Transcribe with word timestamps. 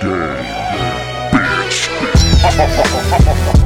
day, 0.00 0.44
bitch. 1.32 1.88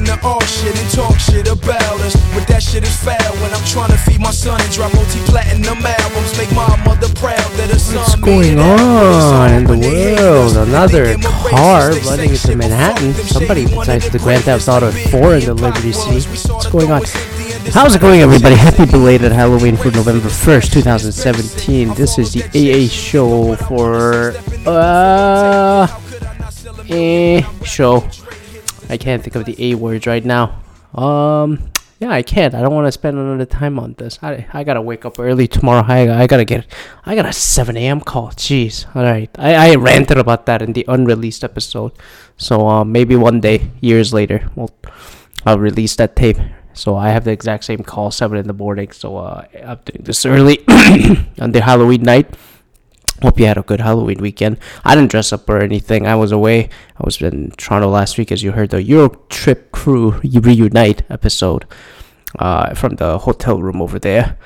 listen 0.00 0.18
to 0.18 0.26
our 0.26 0.42
shit 0.42 0.78
and 0.78 0.90
talk 0.90 1.18
shit 1.18 1.48
about 1.48 2.00
us. 2.00 2.14
But 2.34 2.46
that 2.48 2.62
shit 2.62 2.82
is 2.82 2.96
foul 3.02 3.34
when 3.42 3.52
I'm 3.52 3.64
trying 3.64 3.90
to 3.90 3.98
feed 3.98 4.20
my 4.20 4.30
son 4.30 4.60
and 4.60 4.72
drop 4.72 4.92
multi 4.94 5.20
platinum 5.26 5.84
albums. 5.84 6.38
Make 6.38 6.52
my 6.52 6.68
mother 6.84 7.08
proud 7.14 7.50
that 7.58 7.70
her 7.70 7.78
son. 7.78 7.96
What's 7.96 8.16
going 8.16 8.58
on 8.58 9.52
in 9.52 9.64
the 9.64 9.70
When 9.70 9.80
they 9.80 10.14
hate 10.14 10.20
world? 10.20 10.56
Another 10.56 11.06
think 11.06 11.22
them 11.22 11.32
a 11.32 11.50
car 11.50 11.92
running 12.06 12.30
into 12.30 12.56
Manhattan. 12.56 13.14
Somebody 13.14 13.66
besides 13.66 14.10
the 14.10 14.18
Grand 14.18 14.44
Theft 14.44 14.68
Auto 14.68 14.90
4 14.90 15.34
in 15.34 15.44
the 15.44 15.54
Liberty 15.54 15.92
City. 15.92 16.16
was. 16.16 16.28
We 16.28 16.36
saw 16.36 16.54
What's 16.54 16.68
going 16.68 16.90
on? 16.90 17.00
door 17.00 17.06
was 17.06 17.14
empty 17.16 17.54
and 17.54 17.74
How's 17.74 17.94
it 17.94 18.00
going, 18.00 18.20
everybody? 18.20 18.54
Happy 18.54 18.86
belated 18.86 19.32
Halloween 19.32 19.76
for 19.76 19.90
November 19.90 20.28
1st, 20.28 20.72
2017. 20.72 21.94
This 21.94 22.18
is 22.18 22.32
the 22.32 22.44
AA 22.54 22.88
show 22.88 23.56
for. 23.56 24.34
Uh. 24.66 25.86
Eh. 26.90 27.42
Show. 27.64 28.08
I 28.88 28.96
can't 28.96 29.22
think 29.22 29.36
of 29.36 29.44
the 29.44 29.56
A 29.72 29.74
words 29.74 30.06
right 30.06 30.24
now. 30.24 30.60
Um. 30.94 31.70
Yeah, 32.00 32.10
I 32.10 32.22
can't. 32.22 32.54
I 32.54 32.62
don't 32.62 32.72
want 32.72 32.86
to 32.86 32.92
spend 32.92 33.18
another 33.18 33.44
time 33.44 33.76
on 33.76 33.94
this. 33.98 34.20
I, 34.22 34.46
I 34.52 34.62
gotta 34.62 34.80
wake 34.80 35.04
up 35.04 35.18
early 35.18 35.48
tomorrow. 35.48 35.84
I, 35.84 36.22
I 36.22 36.26
gotta 36.28 36.44
get. 36.44 36.64
I 37.04 37.16
got 37.16 37.26
a 37.26 37.32
7 37.32 37.76
a.m. 37.76 38.00
call. 38.00 38.28
Jeez. 38.28 38.86
All 38.94 39.02
right. 39.02 39.28
I, 39.36 39.72
I 39.72 39.74
ranted 39.74 40.16
about 40.16 40.46
that 40.46 40.62
in 40.62 40.74
the 40.74 40.84
unreleased 40.86 41.42
episode. 41.42 41.90
So 42.36 42.68
um, 42.68 42.92
maybe 42.92 43.16
one 43.16 43.40
day, 43.40 43.72
years 43.80 44.14
later, 44.14 44.48
we'll 44.54 44.70
I'll 45.44 45.58
release 45.58 45.96
that 45.96 46.14
tape. 46.14 46.38
So 46.72 46.94
I 46.94 47.08
have 47.08 47.24
the 47.24 47.32
exact 47.32 47.64
same 47.64 47.82
call, 47.82 48.12
seven 48.12 48.38
in 48.38 48.46
the 48.46 48.52
morning. 48.52 48.92
So 48.92 49.16
uh, 49.16 49.46
I'm 49.66 49.80
doing 49.84 50.04
this 50.04 50.24
early 50.24 50.60
on 51.40 51.50
the 51.50 51.60
Halloween 51.60 52.02
night. 52.02 52.32
Hope 53.22 53.40
you 53.40 53.46
had 53.46 53.58
a 53.58 53.62
good 53.62 53.80
Halloween 53.80 54.18
weekend. 54.20 54.58
I 54.84 54.94
didn't 54.94 55.10
dress 55.10 55.32
up 55.32 55.48
or 55.50 55.58
anything. 55.58 56.06
I 56.06 56.14
was 56.14 56.30
away. 56.30 56.68
I 56.96 57.02
was 57.04 57.20
in 57.20 57.50
Toronto 57.56 57.88
last 57.88 58.16
week, 58.16 58.30
as 58.30 58.42
you 58.42 58.52
heard 58.52 58.70
the 58.70 58.82
Euro 58.82 59.10
Trip 59.28 59.72
crew 59.72 60.12
reunite 60.22 61.02
episode 61.10 61.66
uh, 62.38 62.74
from 62.74 62.96
the 62.96 63.18
hotel 63.18 63.60
room 63.60 63.82
over 63.82 63.98
there. 63.98 64.38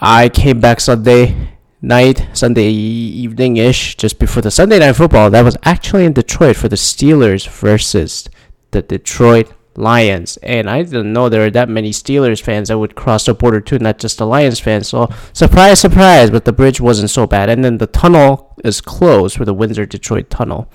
I 0.00 0.28
came 0.30 0.60
back 0.60 0.80
Sunday 0.80 1.52
night, 1.82 2.28
Sunday 2.32 2.68
evening 2.68 3.56
ish, 3.56 3.96
just 3.96 4.18
before 4.18 4.42
the 4.42 4.50
Sunday 4.50 4.78
night 4.78 4.94
football. 4.94 5.30
That 5.30 5.44
was 5.44 5.56
actually 5.64 6.04
in 6.04 6.12
Detroit 6.12 6.56
for 6.56 6.68
the 6.68 6.76
Steelers 6.76 7.46
versus 7.46 8.28
the 8.70 8.82
Detroit 8.82 9.52
Lions. 9.74 10.36
And 10.38 10.68
I 10.68 10.82
didn't 10.82 11.12
know 11.12 11.28
there 11.28 11.42
were 11.42 11.50
that 11.50 11.68
many 11.68 11.90
Steelers 11.90 12.42
fans 12.42 12.68
that 12.68 12.78
would 12.78 12.94
cross 12.94 13.26
the 13.26 13.34
border 13.34 13.60
too, 13.60 13.78
not 13.78 13.98
just 13.98 14.18
the 14.18 14.26
Lions 14.26 14.60
fans. 14.60 14.88
So 14.88 15.08
surprise, 15.32 15.80
surprise, 15.80 16.30
but 16.30 16.44
the 16.44 16.52
bridge 16.52 16.80
wasn't 16.80 17.10
so 17.10 17.26
bad. 17.26 17.48
And 17.48 17.64
then 17.64 17.78
the 17.78 17.86
tunnel 17.86 18.54
is 18.64 18.80
closed 18.80 19.36
for 19.36 19.44
the 19.44 19.54
Windsor 19.54 19.86
Detroit 19.86 20.30
tunnel. 20.30 20.70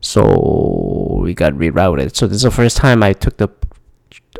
So 0.00 1.20
we 1.22 1.34
got 1.34 1.52
rerouted. 1.52 2.16
So 2.16 2.26
this 2.26 2.36
is 2.36 2.42
the 2.42 2.50
first 2.50 2.76
time 2.76 3.02
I 3.02 3.12
took 3.12 3.36
the 3.36 3.48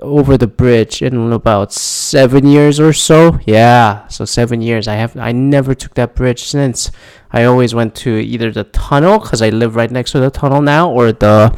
over 0.00 0.36
the 0.36 0.47
bridge 0.47 1.03
in 1.03 1.33
about 1.33 1.72
seven 1.72 2.47
years 2.47 2.80
or 2.80 2.92
so. 2.92 3.38
Yeah, 3.44 4.06
so 4.08 4.25
seven 4.25 4.60
years. 4.60 4.88
I 4.88 4.94
have 4.94 5.16
I 5.16 5.33
never 5.33 5.75
took 5.75 5.94
that 5.94 6.14
bridge 6.14 6.42
since. 6.42 6.91
I 7.30 7.44
always 7.44 7.75
went 7.75 7.94
to 7.97 8.10
either 8.19 8.50
the 8.50 8.64
tunnel 8.64 9.19
because 9.19 9.41
I 9.41 9.48
live 9.48 9.77
right 9.77 9.91
next 9.91 10.12
to 10.12 10.20
the 10.20 10.30
tunnel 10.30 10.60
now, 10.60 10.91
or 10.91 11.12
the 11.12 11.56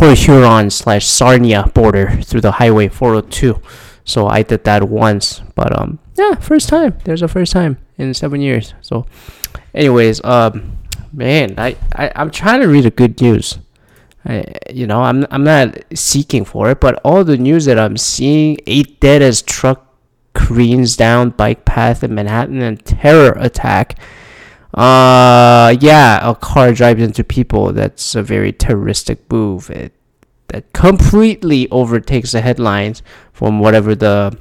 Port 0.00 0.16
Huron 0.16 0.70
slash 0.70 1.06
Sarnia 1.06 1.70
border 1.74 2.22
through 2.22 2.40
the 2.40 2.52
Highway 2.52 2.88
402. 2.88 3.60
So 4.02 4.28
I 4.28 4.42
did 4.42 4.64
that 4.64 4.88
once, 4.88 5.42
but 5.54 5.78
um, 5.78 5.98
yeah, 6.16 6.36
first 6.36 6.70
time. 6.70 6.96
There's 7.04 7.20
a 7.20 7.28
first 7.28 7.52
time 7.52 7.76
in 7.98 8.14
seven 8.14 8.40
years. 8.40 8.72
So, 8.80 9.04
anyways, 9.74 10.24
um, 10.24 10.78
man, 11.12 11.54
I, 11.58 11.76
I 11.94 12.10
I'm 12.16 12.30
trying 12.30 12.62
to 12.62 12.68
read 12.68 12.84
the 12.84 12.90
good 12.90 13.20
news. 13.20 13.58
I, 14.24 14.46
you 14.70 14.86
know, 14.86 15.02
I'm 15.02 15.26
I'm 15.30 15.44
not 15.44 15.76
seeking 15.92 16.46
for 16.46 16.70
it, 16.70 16.80
but 16.80 16.98
all 17.04 17.22
the 17.22 17.36
news 17.36 17.66
that 17.66 17.78
I'm 17.78 17.98
seeing: 17.98 18.56
eight 18.66 19.00
dead 19.00 19.20
as 19.20 19.42
truck 19.42 19.86
careens 20.32 20.96
down 20.96 21.28
bike 21.28 21.66
path 21.66 22.02
in 22.02 22.14
Manhattan 22.14 22.62
and 22.62 22.82
terror 22.86 23.32
attack. 23.32 23.98
Uh, 24.74 25.74
yeah, 25.80 26.28
a 26.28 26.34
car 26.34 26.72
drives 26.72 27.02
into 27.02 27.24
people. 27.24 27.72
That's 27.72 28.14
a 28.14 28.22
very 28.22 28.52
terroristic 28.52 29.30
move. 29.30 29.70
It 29.70 29.92
that 30.48 30.72
completely 30.72 31.68
overtakes 31.70 32.32
the 32.32 32.40
headlines 32.40 33.02
from 33.32 33.60
whatever 33.60 33.94
the 33.94 34.36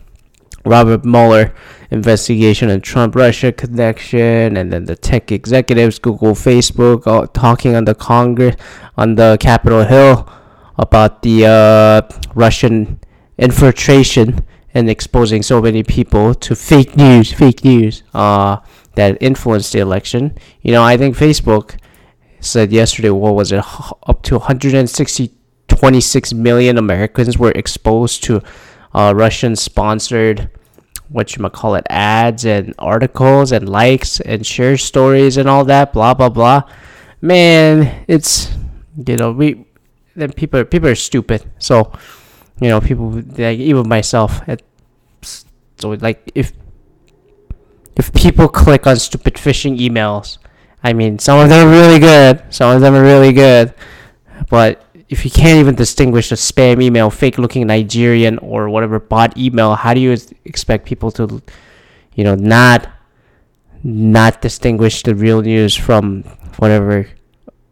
Robert 0.66 1.06
Mueller 1.06 1.54
investigation 1.92 2.70
and 2.70 2.84
Trump 2.84 3.16
Russia 3.16 3.52
connection, 3.52 4.58
and 4.58 4.72
then 4.72 4.86
the 4.86 4.96
tech 4.96 5.32
executives, 5.32 6.00
Google, 6.00 6.34
Facebook, 6.34 7.08
all 7.08 7.28
talking 7.28 7.76
on 7.76 7.86
the 7.86 7.96
Congress, 7.96 8.56
on 8.98 9.16
the 9.16 9.38
Capitol 9.40 9.84
Hill 9.86 10.30
about 10.78 11.22
the 11.22 11.46
uh, 11.46 12.16
Russian 12.36 13.00
infiltration 13.38 14.44
and 14.74 14.90
exposing 14.90 15.42
so 15.42 15.62
many 15.62 15.84
people 15.84 16.34
to 16.36 16.56
fake 16.56 16.96
news, 16.96 17.32
fake 17.34 17.64
news 17.64 18.04
uh, 18.14 18.58
that 18.96 19.18
influenced 19.22 19.74
the 19.74 19.80
election. 19.80 20.38
You 20.62 20.72
know, 20.72 20.84
I 20.84 20.98
think 20.98 21.16
Facebook 21.16 21.80
said 22.40 22.72
yesterday, 22.72 23.10
what 23.10 23.36
was 23.36 23.52
it, 23.52 23.64
up 24.08 24.24
to 24.24 24.38
160, 24.38 25.34
26 25.68 26.34
million 26.34 26.78
Americans 26.78 27.38
were 27.38 27.52
exposed 27.52 28.24
to 28.26 28.42
uh, 28.94 29.14
Russian 29.16 29.56
sponsored 29.56 30.50
what 31.10 31.36
you 31.36 31.42
might 31.42 31.54
call 31.54 31.76
it 31.76 31.86
ads 31.90 32.46
and 32.46 32.74
articles 32.78 33.52
and 33.52 33.68
likes 33.68 34.20
and 34.22 34.46
share 34.46 34.78
stories 34.78 35.38
and 35.38 35.50
all 35.50 35.66
that 35.66 35.92
blah 35.92 36.14
blah 36.14 36.30
blah 36.30 36.62
man 37.22 38.06
it's 38.08 38.52
you 39.08 39.18
know 39.18 39.32
we 39.32 39.66
then 40.16 40.32
people 40.32 40.64
people 40.64 40.88
are 40.88 40.96
stupid 40.96 41.44
so 41.58 41.92
you 42.62 42.70
know 42.70 42.80
people 42.80 43.10
like 43.38 43.58
even 43.58 43.88
myself 43.88 44.48
it, 44.48 44.62
so 45.78 45.90
like 45.90 46.32
if 46.36 46.54
if 48.00 48.12
people 48.14 48.48
click 48.48 48.88
on 48.88 48.96
stupid 48.96 49.36
phishing 49.36 49.78
emails 49.78 50.40
i 50.84 50.94
mean 50.94 51.20
some 51.20 51.38
of 51.40 51.50
them 51.50 51.68
are 51.68 51.72
really 51.72 52.00
good 52.00 52.44
some 52.50 52.76
of 52.76 52.82
them 52.82 52.96
are 52.96 53.04
really 53.04 53.34
good 53.34 53.74
but 54.50 54.90
if 55.10 55.26
you 55.26 55.32
can't 55.32 55.60
even 55.60 55.74
distinguish 55.74 56.32
a 56.32 56.36
spam 56.36 56.82
email, 56.82 57.10
fake 57.10 57.40
looking 57.40 57.66
Nigerian 57.68 58.38
or 58.38 58.70
whatever 58.70 59.00
bot 59.00 59.36
email, 59.38 59.74
how 59.74 59.94
do 59.96 60.00
you 60.00 60.16
expect 60.46 60.86
people 60.86 61.12
to, 61.14 61.42
you 62.14 62.24
know, 62.24 62.36
not 62.36 62.88
not 63.82 64.42
distinguish 64.42 65.04
the 65.04 65.16
real 65.16 65.42
news 65.42 65.76
from 65.76 66.24
whatever 66.58 67.08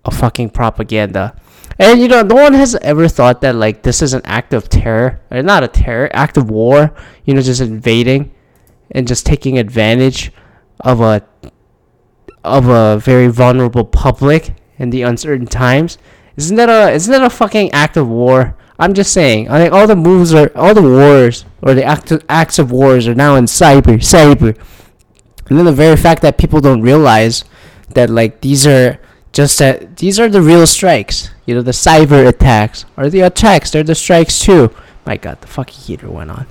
a 0.05 0.11
fucking 0.11 0.49
propaganda? 0.49 1.39
And 1.77 2.01
you 2.01 2.07
know, 2.07 2.23
no 2.23 2.35
one 2.35 2.53
has 2.53 2.73
ever 2.75 3.07
thought 3.07 3.41
that 3.41 3.53
like 3.53 3.83
this 3.83 4.01
is 4.01 4.13
an 4.13 4.21
act 4.25 4.53
of 4.53 4.67
terror, 4.67 5.21
or 5.29 5.43
not 5.43 5.63
a 5.63 5.67
terror, 5.67 6.09
act 6.13 6.37
of 6.37 6.49
war. 6.49 6.95
You 7.25 7.35
know, 7.35 7.41
just 7.41 7.61
invading 7.61 8.31
and 8.91 9.07
just 9.07 9.25
taking 9.25 9.57
advantage 9.57 10.31
of 10.81 11.01
a 11.01 11.25
of 12.43 12.67
a 12.67 12.97
very 12.99 13.27
vulnerable 13.27 13.83
public 13.83 14.53
in 14.77 14.89
the 14.89 15.01
uncertain 15.01 15.47
times. 15.47 15.97
Isn't 16.35 16.55
that 16.57 16.69
a 16.69 16.93
isn't 16.93 17.11
that 17.11 17.23
a 17.23 17.29
fucking 17.29 17.71
act 17.71 17.97
of 17.97 18.07
war? 18.07 18.55
I'm 18.79 18.93
just 18.93 19.11
saying. 19.11 19.49
I 19.49 19.59
think 19.59 19.73
all 19.73 19.87
the 19.87 19.95
moves 19.95 20.33
are 20.33 20.51
all 20.55 20.73
the 20.73 20.81
wars 20.81 21.45
or 21.61 21.73
the 21.73 21.83
act 21.83 22.13
acts 22.29 22.59
of 22.59 22.71
wars 22.71 23.07
are 23.07 23.15
now 23.15 23.35
in 23.35 23.45
cyber, 23.45 23.97
cyber. 23.97 24.57
And 25.49 25.57
then 25.57 25.65
the 25.65 25.71
very 25.71 25.97
fact 25.97 26.21
that 26.21 26.37
people 26.37 26.61
don't 26.61 26.81
realize 26.81 27.43
that 27.93 28.09
like 28.09 28.41
these 28.41 28.67
are 28.67 28.99
just 29.31 29.57
that 29.59 29.97
these 29.97 30.19
are 30.19 30.29
the 30.29 30.41
real 30.41 30.67
strikes. 30.67 31.31
You 31.45 31.55
know, 31.55 31.61
the 31.61 31.71
cyber 31.71 32.27
attacks 32.27 32.85
are 32.97 33.09
the 33.09 33.21
attacks. 33.21 33.71
They're 33.71 33.83
the 33.83 33.95
strikes 33.95 34.39
too. 34.39 34.73
My 35.05 35.17
God, 35.17 35.41
the 35.41 35.47
fucking 35.47 35.79
heater 35.79 36.09
went 36.09 36.31
on. 36.31 36.45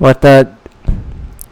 But 0.00 0.22
the 0.22 0.54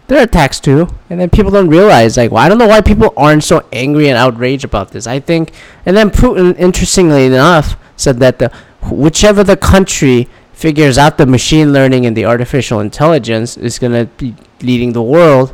they're 0.09 0.23
attacks 0.23 0.61
too, 0.61 0.89
and 1.11 1.21
then 1.21 1.31
people 1.31 1.51
don't 1.51 1.69
realize 1.69 2.17
like 2.17 2.31
well, 2.31 2.45
I 2.45 2.49
don't 2.49 2.59
know 2.59 2.69
why 2.69 2.81
people 2.81 3.13
aren't 3.17 3.45
so 3.45 3.67
angry 3.73 4.09
and 4.09 4.17
outraged 4.17 4.65
about 4.65 4.91
this. 4.91 5.07
I 5.07 5.21
think, 5.21 5.53
and 5.85 5.97
then 5.97 6.11
Putin, 6.11 6.57
interestingly 6.59 7.27
enough, 7.27 7.77
said 7.97 8.19
that 8.21 8.39
the 8.39 8.53
whichever 8.91 9.43
the 9.43 9.57
country 9.57 10.29
figures 10.53 10.97
out 10.97 11.19
the 11.19 11.27
machine 11.27 11.73
learning 11.73 12.07
and 12.07 12.17
the 12.17 12.25
artificial 12.25 12.81
intelligence 12.81 13.57
is 13.57 13.79
gonna 13.79 14.07
be 14.17 14.35
leading 14.63 14.93
the 14.93 15.03
world. 15.03 15.53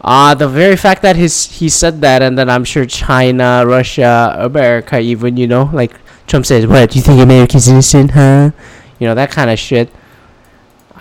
Uh, 0.00 0.34
the 0.34 0.48
very 0.48 0.76
fact 0.76 1.02
that 1.02 1.16
his 1.16 1.46
he 1.46 1.68
said 1.68 2.00
that, 2.00 2.22
and 2.22 2.36
then 2.36 2.50
I'm 2.50 2.64
sure 2.64 2.84
China, 2.84 3.64
Russia, 3.66 4.36
America, 4.38 4.98
even 5.00 5.36
you 5.36 5.46
know, 5.46 5.70
like 5.72 5.92
Trump 6.26 6.44
says, 6.44 6.66
"What 6.66 6.90
do 6.90 6.98
you 6.98 7.02
think 7.02 7.20
America's 7.20 7.68
innocent, 7.68 8.10
huh?" 8.10 8.50
You 8.98 9.06
know 9.08 9.14
that 9.14 9.30
kind 9.30 9.48
of 9.48 9.58
shit. 9.58 9.90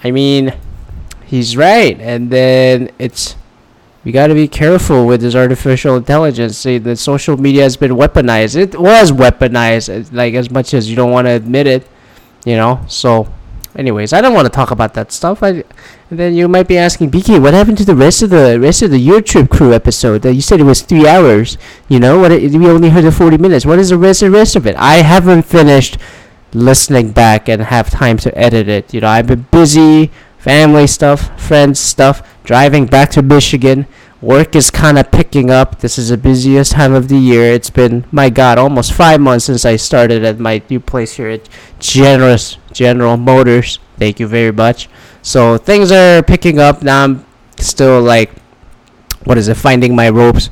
I 0.03 0.11
mean, 0.11 0.53
he's 1.31 1.57
right, 1.57 1.99
and 1.99 2.29
then 2.29 2.91
it's 2.99 3.35
we 4.03 4.11
got 4.11 4.27
to 4.27 4.35
be 4.35 4.47
careful 4.47 5.05
with 5.05 5.21
this 5.21 5.35
artificial 5.35 5.95
intelligence. 5.95 6.57
See, 6.57 6.77
the 6.79 6.95
social 6.95 7.37
media 7.37 7.63
has 7.63 7.77
been 7.77 7.91
weaponized. 7.93 8.55
It 8.55 8.79
was 8.79 9.11
weaponized, 9.11 9.89
uh, 9.89 10.09
like 10.11 10.33
as 10.35 10.51
much 10.51 10.73
as 10.73 10.89
you 10.89 10.95
don't 10.95 11.11
want 11.11 11.27
to 11.27 11.31
admit 11.31 11.67
it. 11.67 11.87
you 12.45 12.55
know. 12.55 12.81
So, 12.87 13.27
anyways, 13.75 14.13
I 14.13 14.21
don't 14.21 14.33
want 14.33 14.45
to 14.45 14.51
talk 14.51 14.71
about 14.71 14.93
that 14.95 15.11
stuff. 15.11 15.43
I 15.43 15.63
and 16.09 16.19
then 16.19 16.33
you 16.35 16.47
might 16.49 16.67
be 16.67 16.77
asking, 16.77 17.11
BK, 17.11 17.41
what 17.41 17.53
happened 17.53 17.77
to 17.79 17.85
the 17.85 17.95
rest 17.95 18.21
of 18.21 18.29
the 18.31 18.59
rest 18.59 18.81
of 18.81 18.91
the 18.91 18.99
Euro 18.99 19.21
Trip 19.21 19.49
crew 19.49 19.73
episode? 19.73 20.23
That 20.23 20.33
you 20.33 20.41
said 20.41 20.59
it 20.59 20.63
was 20.63 20.81
three 20.81 21.07
hours. 21.07 21.57
You 21.87 21.99
know, 21.99 22.19
what? 22.19 22.31
It, 22.31 22.51
we 22.53 22.67
only 22.67 22.89
heard 22.89 23.05
the 23.05 23.11
forty 23.11 23.37
minutes. 23.37 23.65
What 23.65 23.79
is 23.79 23.89
the 23.89 23.97
rest 23.97 24.21
the 24.21 24.31
rest 24.31 24.55
of 24.55 24.67
it? 24.67 24.75
I 24.77 24.95
haven't 25.03 25.43
finished 25.43 25.97
listening 26.53 27.11
back 27.11 27.47
and 27.47 27.61
have 27.61 27.89
time 27.89 28.17
to 28.19 28.37
edit 28.37 28.67
it. 28.67 28.93
You 28.93 29.01
know, 29.01 29.07
I've 29.07 29.27
been 29.27 29.45
busy, 29.51 30.11
family 30.41 30.87
stuff, 30.87 31.39
friends 31.39 31.79
stuff, 31.79 32.27
driving 32.43 32.87
back 32.87 33.11
to 33.11 33.21
Michigan. 33.21 33.85
Work 34.21 34.55
is 34.55 34.69
kind 34.69 34.97
of 34.97 35.11
picking 35.11 35.49
up. 35.49 35.79
This 35.79 35.97
is 35.97 36.09
the 36.09 36.17
busiest 36.17 36.73
time 36.73 36.93
of 36.93 37.07
the 37.07 37.17
year. 37.17 37.53
It's 37.53 37.69
been, 37.69 38.05
my 38.11 38.29
God, 38.29 38.57
almost 38.57 38.93
five 38.93 39.19
months 39.21 39.45
since 39.45 39.65
I 39.65 39.75
started 39.75 40.23
at 40.23 40.39
my 40.39 40.61
new 40.69 40.79
place 40.79 41.13
here 41.13 41.29
at 41.29 41.47
Generous 41.79 42.57
General 42.71 43.17
Motors. 43.17 43.79
Thank 43.97 44.19
you 44.19 44.27
very 44.27 44.51
much. 44.51 44.89
So 45.21 45.57
things 45.57 45.91
are 45.91 46.23
picking 46.23 46.59
up. 46.59 46.81
Now 46.81 47.03
I'm 47.03 47.25
still 47.57 48.01
like, 48.01 48.31
what 49.23 49.37
is 49.37 49.47
it? 49.47 49.57
Finding 49.57 49.95
my 49.95 50.09
ropes. 50.09 50.49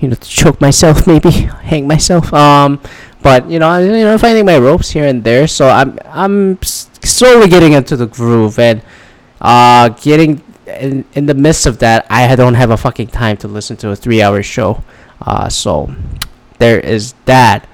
You 0.00 0.08
know, 0.08 0.14
to 0.14 0.28
choke 0.28 0.60
myself, 0.60 1.06
maybe 1.08 1.30
hang 1.30 1.86
myself. 1.86 2.32
Um, 2.32 2.80
but 3.22 3.48
you 3.48 3.58
know, 3.58 3.68
I, 3.68 3.80
you 3.82 4.04
know, 4.04 4.18
finding 4.18 4.44
my 4.44 4.58
ropes 4.58 4.90
here 4.90 5.06
and 5.06 5.22
there. 5.24 5.46
So 5.46 5.68
I'm 5.68 5.98
I'm 6.06 6.60
slowly 6.62 7.48
getting 7.48 7.72
into 7.72 7.96
the 7.96 8.06
groove 8.06 8.58
and 8.58 8.82
uh 9.40 9.88
getting 9.90 10.42
in 10.66 11.04
in 11.14 11.26
the 11.26 11.34
midst 11.34 11.66
of 11.66 11.78
that. 11.78 12.06
I 12.10 12.34
don't 12.36 12.54
have 12.54 12.70
a 12.70 12.76
fucking 12.76 13.08
time 13.08 13.36
to 13.38 13.48
listen 13.48 13.76
to 13.78 13.90
a 13.90 13.96
three-hour 13.96 14.42
show. 14.42 14.82
Uh, 15.20 15.48
so 15.48 15.94
there 16.58 16.80
is 16.80 17.14
that. 17.26 17.68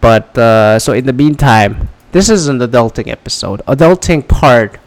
But 0.00 0.36
uh, 0.36 0.78
so 0.78 0.92
in 0.92 1.06
the 1.06 1.12
meantime, 1.12 1.88
this 2.12 2.28
is 2.28 2.48
an 2.48 2.58
adulting 2.58 3.08
episode. 3.08 3.62
Adulting 3.66 4.28
part 4.28 4.78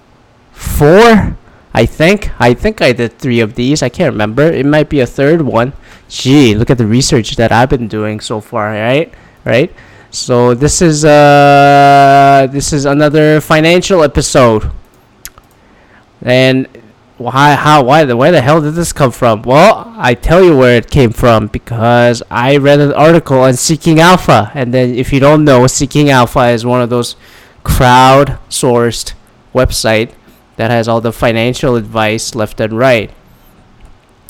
four, 0.52 1.36
I 1.74 1.86
think. 1.86 2.30
I 2.40 2.54
think 2.54 2.82
I 2.82 2.94
did 2.94 3.18
three 3.18 3.40
of 3.40 3.56
these. 3.56 3.82
I 3.82 3.90
can't 3.90 4.12
remember. 4.12 4.44
It 4.44 4.66
might 4.66 4.90
be 4.90 5.00
a 5.00 5.08
third 5.08 5.42
one. 5.42 5.74
Gee, 6.08 6.56
look 6.56 6.70
at 6.70 6.78
the 6.78 6.86
research 6.86 7.36
that 7.36 7.52
I've 7.52 7.70
been 7.70 7.88
doing 7.88 8.20
so 8.20 8.40
far, 8.40 8.72
right? 8.72 9.14
Right? 9.44 9.74
So 10.10 10.54
this 10.54 10.82
is 10.82 11.04
uh 11.04 12.48
this 12.52 12.72
is 12.72 12.86
another 12.86 13.42
financial 13.42 14.04
episode. 14.04 14.72
And 16.22 16.68
why 17.18 17.56
how 17.56 17.84
why 17.84 18.06
the 18.06 18.16
where 18.16 18.32
the 18.32 18.42
hell 18.42 18.62
did 18.62 18.76
this 18.76 18.94
come 18.94 19.12
from? 19.12 19.42
Well, 19.42 19.94
I 19.98 20.14
tell 20.14 20.44
you 20.44 20.56
where 20.58 20.78
it 20.78 20.90
came 20.90 21.12
from 21.12 21.48
because 21.48 22.24
I 22.32 22.58
read 22.58 22.80
an 22.80 22.94
article 22.94 23.40
on 23.40 23.56
Seeking 23.56 24.00
Alpha 24.00 24.52
and 24.54 24.74
then 24.74 24.96
if 24.96 25.12
you 25.12 25.20
don't 25.20 25.44
know, 25.44 25.68
Seeking 25.68 26.10
Alpha 26.10 26.48
is 26.48 26.66
one 26.66 26.82
of 26.82 26.90
those 26.90 27.16
crowd 27.64 28.40
sourced 28.50 29.14
website 29.54 30.14
that 30.56 30.72
has 30.72 30.88
all 30.88 31.02
the 31.02 31.12
financial 31.12 31.76
advice 31.76 32.34
left 32.34 32.60
and 32.62 32.74
right. 32.78 33.12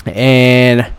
And 0.06 0.92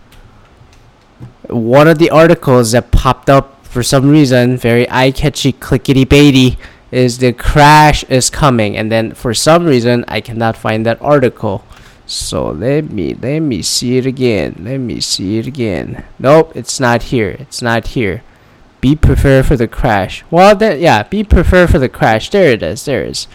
one 1.49 1.89
of 1.89 1.99
the 1.99 2.11
articles 2.11 2.73
that 2.73 2.91
popped 2.93 3.31
up 3.31 3.58
for 3.69 3.83
some 3.83 4.11
reason, 4.11 4.57
very 4.57 4.89
eye 4.91 5.11
catchy, 5.11 5.53
clickety 5.53 6.05
baity, 6.05 6.57
is 6.91 7.19
the 7.19 7.33
crash 7.33 8.03
is 8.05 8.31
coming. 8.31 8.77
And 8.77 8.91
then 8.91 9.13
for 9.13 9.35
some 9.35 9.67
reason, 9.67 10.05
I 10.09 10.21
cannot 10.21 10.57
find 10.57 10.87
that 10.87 11.01
article. 11.03 11.65
So 12.07 12.49
let 12.49 12.91
me 12.91 13.13
let 13.13 13.41
me 13.41 13.61
see 13.61 13.99
it 13.99 14.07
again. 14.07 14.57
Let 14.61 14.79
me 14.79 15.01
see 15.01 15.39
it 15.39 15.47
again. 15.47 16.05
Nope, 16.19 16.57
it's 16.57 16.81
not 16.81 17.03
here. 17.05 17.37
It's 17.39 17.61
not 17.61 17.89
here. 17.89 18.23
Be 18.81 18.97
prepared 18.97 19.45
for 19.45 19.57
the 19.57 19.69
crash. 19.69 20.25
Well, 20.31 20.57
then 20.57 20.81
yeah, 20.81 21.03
be 21.03 21.23
prepared 21.23 21.69
for 21.69 21.79
the 21.79 21.89
crash. 21.91 22.31
There 22.31 22.53
it 22.53 22.63
is. 22.63 22.87
There 22.87 23.05
it 23.05 23.11
is. 23.11 23.29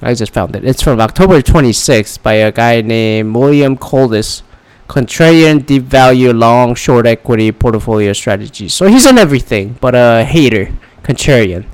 I 0.00 0.14
just 0.14 0.32
found 0.32 0.54
it. 0.54 0.64
It's 0.64 0.82
from 0.82 1.00
October 1.00 1.42
26th 1.42 2.22
by 2.22 2.34
a 2.34 2.52
guy 2.52 2.80
named 2.80 3.34
William 3.34 3.76
Coldis. 3.76 4.42
Contrarian 4.92 5.64
deep 5.64 5.84
value 5.84 6.34
long 6.34 6.74
short 6.74 7.06
equity 7.06 7.50
portfolio 7.50 8.12
strategy. 8.12 8.68
So 8.68 8.88
he's 8.88 9.06
on 9.06 9.16
everything, 9.16 9.74
but 9.80 9.94
a 9.94 10.22
hater, 10.22 10.70
contrarian, 11.02 11.64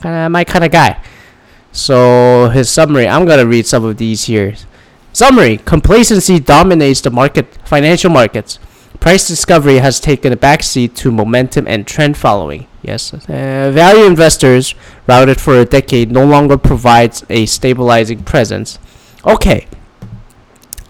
kind 0.00 0.26
of 0.26 0.32
my 0.32 0.42
kind 0.42 0.64
of 0.64 0.72
guy. 0.72 1.00
So 1.70 2.48
his 2.48 2.68
summary. 2.68 3.06
I'm 3.06 3.26
gonna 3.26 3.46
read 3.46 3.68
some 3.68 3.84
of 3.84 3.96
these 3.96 4.24
here. 4.24 4.56
Summary: 5.12 5.58
Complacency 5.58 6.40
dominates 6.40 7.00
the 7.00 7.10
market, 7.10 7.46
financial 7.64 8.10
markets. 8.10 8.58
Price 8.98 9.28
discovery 9.28 9.78
has 9.78 10.00
taken 10.00 10.32
a 10.32 10.36
backseat 10.36 10.96
to 10.96 11.12
momentum 11.12 11.68
and 11.68 11.86
trend 11.86 12.16
following. 12.16 12.66
Yes, 12.82 13.14
uh, 13.14 13.70
value 13.72 14.04
investors, 14.04 14.74
routed 15.06 15.40
for 15.40 15.60
a 15.60 15.64
decade, 15.64 16.10
no 16.10 16.26
longer 16.26 16.58
provides 16.58 17.24
a 17.30 17.46
stabilizing 17.46 18.24
presence. 18.24 18.80
Okay, 19.24 19.68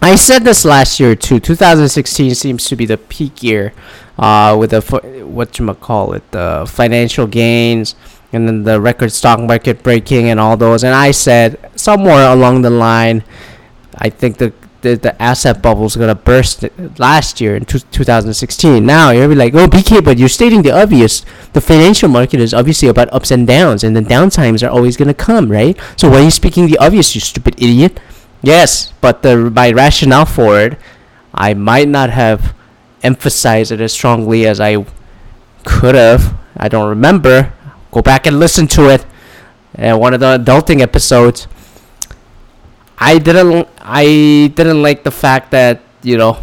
I 0.05 0.13
said 0.13 0.43
this 0.43 0.63
last 0.63 0.99
year 0.99 1.15
too. 1.15 1.39
2016 1.39 2.35
seems 2.35 2.65
to 2.65 2.75
be 2.75 2.85
the 2.85 2.95
peak 2.95 3.41
year, 3.41 3.73
uh, 4.19 4.55
with 4.55 4.69
the 4.69 4.81
what 5.25 5.57
you 5.57 5.73
call 5.73 6.13
it, 6.13 6.29
the 6.29 6.69
financial 6.69 7.25
gains, 7.25 7.95
and 8.31 8.47
then 8.47 8.61
the 8.65 8.79
record 8.79 9.11
stock 9.11 9.39
market 9.39 9.81
breaking 9.81 10.29
and 10.29 10.39
all 10.39 10.57
those. 10.57 10.83
And 10.83 10.93
I 10.93 11.09
said 11.09 11.57
somewhere 11.75 12.31
along 12.31 12.61
the 12.61 12.69
line, 12.69 13.23
I 13.97 14.11
think 14.11 14.37
the 14.37 14.53
the, 14.81 14.93
the 14.95 15.19
asset 15.19 15.63
bubble 15.63 15.85
is 15.85 15.95
gonna 15.95 16.13
burst 16.13 16.63
last 16.99 17.41
year 17.41 17.55
in 17.55 17.65
two, 17.65 17.79
2016. 17.79 18.85
Now 18.85 19.09
you're 19.09 19.33
like, 19.33 19.55
oh, 19.55 19.65
BK, 19.65 20.05
but 20.05 20.19
you're 20.19 20.29
stating 20.29 20.61
the 20.61 20.69
obvious. 20.69 21.25
The 21.53 21.61
financial 21.61 22.09
market 22.09 22.39
is 22.39 22.53
obviously 22.53 22.89
about 22.89 23.11
ups 23.11 23.31
and 23.31 23.47
downs, 23.47 23.83
and 23.83 23.95
the 23.95 24.01
downtimes 24.01 24.61
are 24.61 24.69
always 24.69 24.97
gonna 24.97 25.15
come, 25.15 25.51
right? 25.51 25.75
So 25.97 26.11
why 26.11 26.17
are 26.17 26.25
you 26.25 26.29
speaking 26.29 26.67
the 26.67 26.77
obvious, 26.77 27.15
you 27.15 27.21
stupid 27.21 27.55
idiot? 27.57 27.99
Yes, 28.41 28.93
but 29.01 29.21
the 29.23 29.49
my 29.49 29.71
rationale 29.71 30.25
for 30.25 30.59
it, 30.59 30.77
I 31.33 31.53
might 31.53 31.87
not 31.87 32.09
have 32.09 32.53
emphasized 33.03 33.71
it 33.71 33.81
as 33.81 33.93
strongly 33.93 34.47
as 34.47 34.59
I 34.59 34.85
could 35.63 35.95
have. 35.95 36.37
I 36.57 36.67
don't 36.67 36.89
remember. 36.89 37.53
Go 37.91 38.01
back 38.01 38.27
and 38.27 38.39
listen 38.39 38.67
to 38.67 38.89
it. 38.89 39.05
Uh, 39.77 39.97
one 39.97 40.13
of 40.13 40.19
the 40.19 40.37
adulting 40.37 40.81
episodes. 40.81 41.47
I 42.97 43.17
didn't 43.17 43.67
I 43.79 44.51
didn't 44.55 44.81
like 44.81 45.03
the 45.03 45.11
fact 45.11 45.51
that 45.51 45.81
you 46.01 46.17
know 46.17 46.39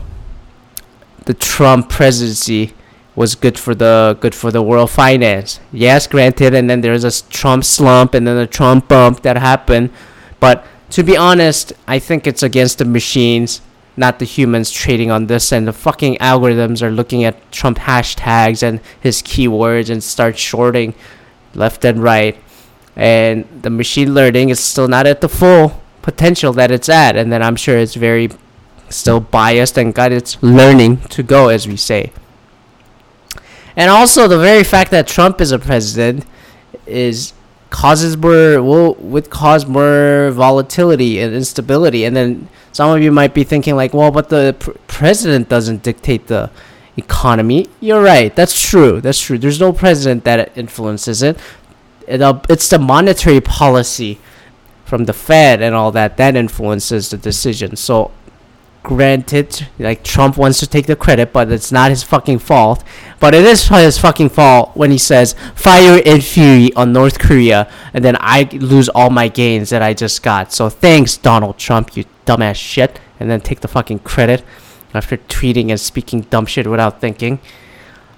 the 1.24 1.34
Trump 1.34 1.88
presidency 1.88 2.74
was 3.14 3.34
good 3.34 3.58
for 3.58 3.74
the 3.74 4.16
good 4.20 4.34
for 4.34 4.50
the 4.50 4.62
world 4.62 4.90
finance. 4.90 5.60
Yes, 5.72 6.06
granted, 6.06 6.54
and 6.54 6.68
then 6.68 6.80
there's 6.80 7.04
a 7.04 7.22
Trump 7.30 7.64
slump 7.64 8.14
and 8.14 8.26
then 8.26 8.36
a 8.36 8.46
Trump 8.46 8.88
bump 8.88 9.22
that 9.22 9.36
happened, 9.36 9.90
but 10.40 10.66
to 10.92 11.02
be 11.02 11.16
honest, 11.16 11.72
I 11.88 11.98
think 11.98 12.26
it's 12.26 12.42
against 12.42 12.76
the 12.76 12.84
machines, 12.84 13.62
not 13.96 14.18
the 14.18 14.26
humans 14.26 14.70
trading 14.70 15.10
on 15.10 15.26
this. 15.26 15.50
And 15.50 15.66
the 15.66 15.72
fucking 15.72 16.16
algorithms 16.18 16.82
are 16.82 16.90
looking 16.90 17.24
at 17.24 17.50
Trump 17.50 17.78
hashtags 17.78 18.62
and 18.62 18.78
his 19.00 19.22
keywords 19.22 19.88
and 19.88 20.04
start 20.04 20.38
shorting 20.38 20.94
left 21.54 21.84
and 21.86 22.02
right. 22.02 22.36
And 22.94 23.46
the 23.62 23.70
machine 23.70 24.12
learning 24.12 24.50
is 24.50 24.60
still 24.60 24.86
not 24.86 25.06
at 25.06 25.22
the 25.22 25.30
full 25.30 25.82
potential 26.02 26.52
that 26.52 26.70
it's 26.70 26.90
at. 26.90 27.16
And 27.16 27.32
then 27.32 27.42
I'm 27.42 27.56
sure 27.56 27.78
it's 27.78 27.94
very 27.94 28.28
still 28.90 29.20
biased 29.20 29.78
and 29.78 29.94
got 29.94 30.12
its 30.12 30.42
learning 30.42 30.98
to 31.08 31.22
go, 31.22 31.48
as 31.48 31.66
we 31.66 31.78
say. 31.78 32.12
And 33.76 33.90
also, 33.90 34.28
the 34.28 34.38
very 34.38 34.62
fact 34.62 34.90
that 34.90 35.06
Trump 35.06 35.40
is 35.40 35.52
a 35.52 35.58
president 35.58 36.26
is 36.84 37.32
causes 37.72 38.16
more 38.16 38.62
will 38.62 38.94
would 38.96 39.30
cause 39.30 39.66
more 39.66 40.30
volatility 40.30 41.18
and 41.20 41.34
instability. 41.34 42.04
And 42.04 42.14
then 42.14 42.48
some 42.72 42.94
of 42.94 43.02
you 43.02 43.10
might 43.10 43.34
be 43.34 43.44
thinking 43.44 43.74
like 43.74 43.92
well 43.94 44.10
but 44.10 44.28
the 44.28 44.54
pr- 44.58 44.72
president 44.86 45.48
doesn't 45.48 45.82
dictate 45.82 46.26
the 46.26 46.50
economy. 46.96 47.66
You're 47.80 48.02
right. 48.02 48.34
That's 48.36 48.60
true. 48.70 49.00
That's 49.00 49.20
true. 49.20 49.38
There's 49.38 49.58
no 49.58 49.72
president 49.72 50.24
that 50.24 50.56
influences 50.56 51.22
it, 51.22 51.38
it 52.06 52.20
uh, 52.20 52.40
it's 52.48 52.68
the 52.68 52.78
monetary 52.78 53.40
policy 53.40 54.20
from 54.84 55.06
the 55.06 55.14
fed 55.14 55.62
and 55.62 55.74
all 55.74 55.90
that 55.92 56.18
that 56.18 56.36
influences 56.36 57.08
the 57.08 57.16
decision. 57.16 57.76
So 57.76 58.10
granted, 58.82 59.68
like 59.78 60.02
Trump 60.02 60.36
wants 60.36 60.58
to 60.60 60.66
take 60.66 60.86
the 60.86 60.96
credit, 60.96 61.32
but 61.32 61.50
it's 61.50 61.72
not 61.72 61.90
his 61.90 62.02
fucking 62.02 62.40
fault. 62.40 62.82
But 63.20 63.34
it 63.34 63.44
is 63.44 63.68
his 63.68 63.98
fucking 63.98 64.30
fault 64.30 64.72
when 64.74 64.90
he 64.90 64.98
says 64.98 65.34
fire 65.54 66.00
and 66.04 66.22
fury 66.22 66.72
on 66.74 66.92
North 66.92 67.18
Korea, 67.18 67.70
and 67.94 68.04
then 68.04 68.16
I 68.20 68.48
lose 68.52 68.88
all 68.88 69.10
my 69.10 69.28
gains 69.28 69.70
that 69.70 69.82
I 69.82 69.94
just 69.94 70.22
got. 70.22 70.52
So 70.52 70.68
thanks, 70.68 71.16
Donald 71.16 71.58
Trump, 71.58 71.96
you 71.96 72.04
dumbass 72.26 72.56
shit, 72.56 73.00
and 73.20 73.30
then 73.30 73.40
take 73.40 73.60
the 73.60 73.68
fucking 73.68 74.00
credit 74.00 74.44
after 74.94 75.16
tweeting 75.16 75.70
and 75.70 75.80
speaking 75.80 76.22
dumb 76.22 76.46
shit 76.46 76.66
without 76.66 77.00
thinking. 77.00 77.38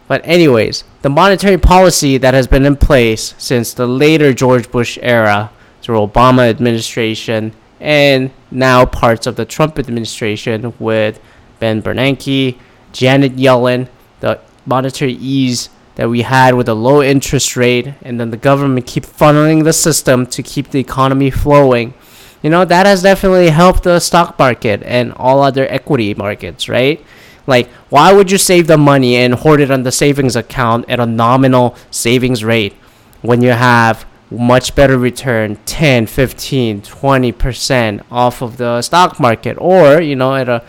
But 0.06 0.22
anyways, 0.24 0.84
the 1.02 1.10
monetary 1.10 1.58
policy 1.58 2.18
that 2.18 2.34
has 2.34 2.46
been 2.46 2.66
in 2.66 2.76
place 2.76 3.34
since 3.38 3.72
the 3.72 3.86
later 3.86 4.34
George 4.34 4.70
Bush 4.70 4.98
era 5.00 5.50
through 5.80 6.06
Obama 6.06 6.48
administration 6.48 7.54
and 7.80 8.30
now 8.50 8.86
parts 8.86 9.26
of 9.26 9.36
the 9.36 9.44
Trump 9.44 9.78
administration 9.78 10.72
with 10.78 11.20
Ben 11.58 11.82
Bernanke, 11.82 12.58
Janet 12.92 13.36
Yellen, 13.36 13.88
the 14.20 14.40
monetary 14.66 15.14
ease 15.14 15.68
that 15.96 16.08
we 16.08 16.22
had 16.22 16.54
with 16.54 16.68
a 16.68 16.74
low 16.74 17.02
interest 17.02 17.56
rate 17.56 17.94
and 18.02 18.18
then 18.18 18.30
the 18.30 18.36
government 18.36 18.86
keep 18.86 19.04
funneling 19.04 19.64
the 19.64 19.72
system 19.72 20.26
to 20.26 20.42
keep 20.42 20.70
the 20.70 20.80
economy 20.80 21.30
flowing. 21.30 21.94
You 22.42 22.50
know 22.50 22.64
that 22.64 22.86
has 22.86 23.02
definitely 23.02 23.50
helped 23.50 23.84
the 23.84 24.00
stock 24.00 24.38
market 24.38 24.82
and 24.82 25.12
all 25.14 25.42
other 25.42 25.66
equity 25.68 26.14
markets 26.14 26.68
right? 26.68 27.04
Like 27.46 27.68
why 27.90 28.12
would 28.12 28.30
you 28.30 28.38
save 28.38 28.66
the 28.66 28.78
money 28.78 29.16
and 29.16 29.34
hoard 29.34 29.60
it 29.60 29.70
on 29.70 29.82
the 29.82 29.92
savings 29.92 30.36
account 30.36 30.86
at 30.88 31.00
a 31.00 31.06
nominal 31.06 31.76
savings 31.90 32.42
rate 32.44 32.74
when 33.22 33.40
you 33.40 33.50
have 33.50 34.04
much 34.30 34.74
better 34.74 34.98
return 34.98 35.56
10 35.66 36.06
15 36.06 36.80
20% 36.82 38.02
off 38.10 38.42
of 38.42 38.56
the 38.56 38.82
stock 38.82 39.20
market 39.20 39.56
or 39.60 40.00
you 40.00 40.16
know 40.16 40.34
at 40.34 40.48
a 40.48 40.64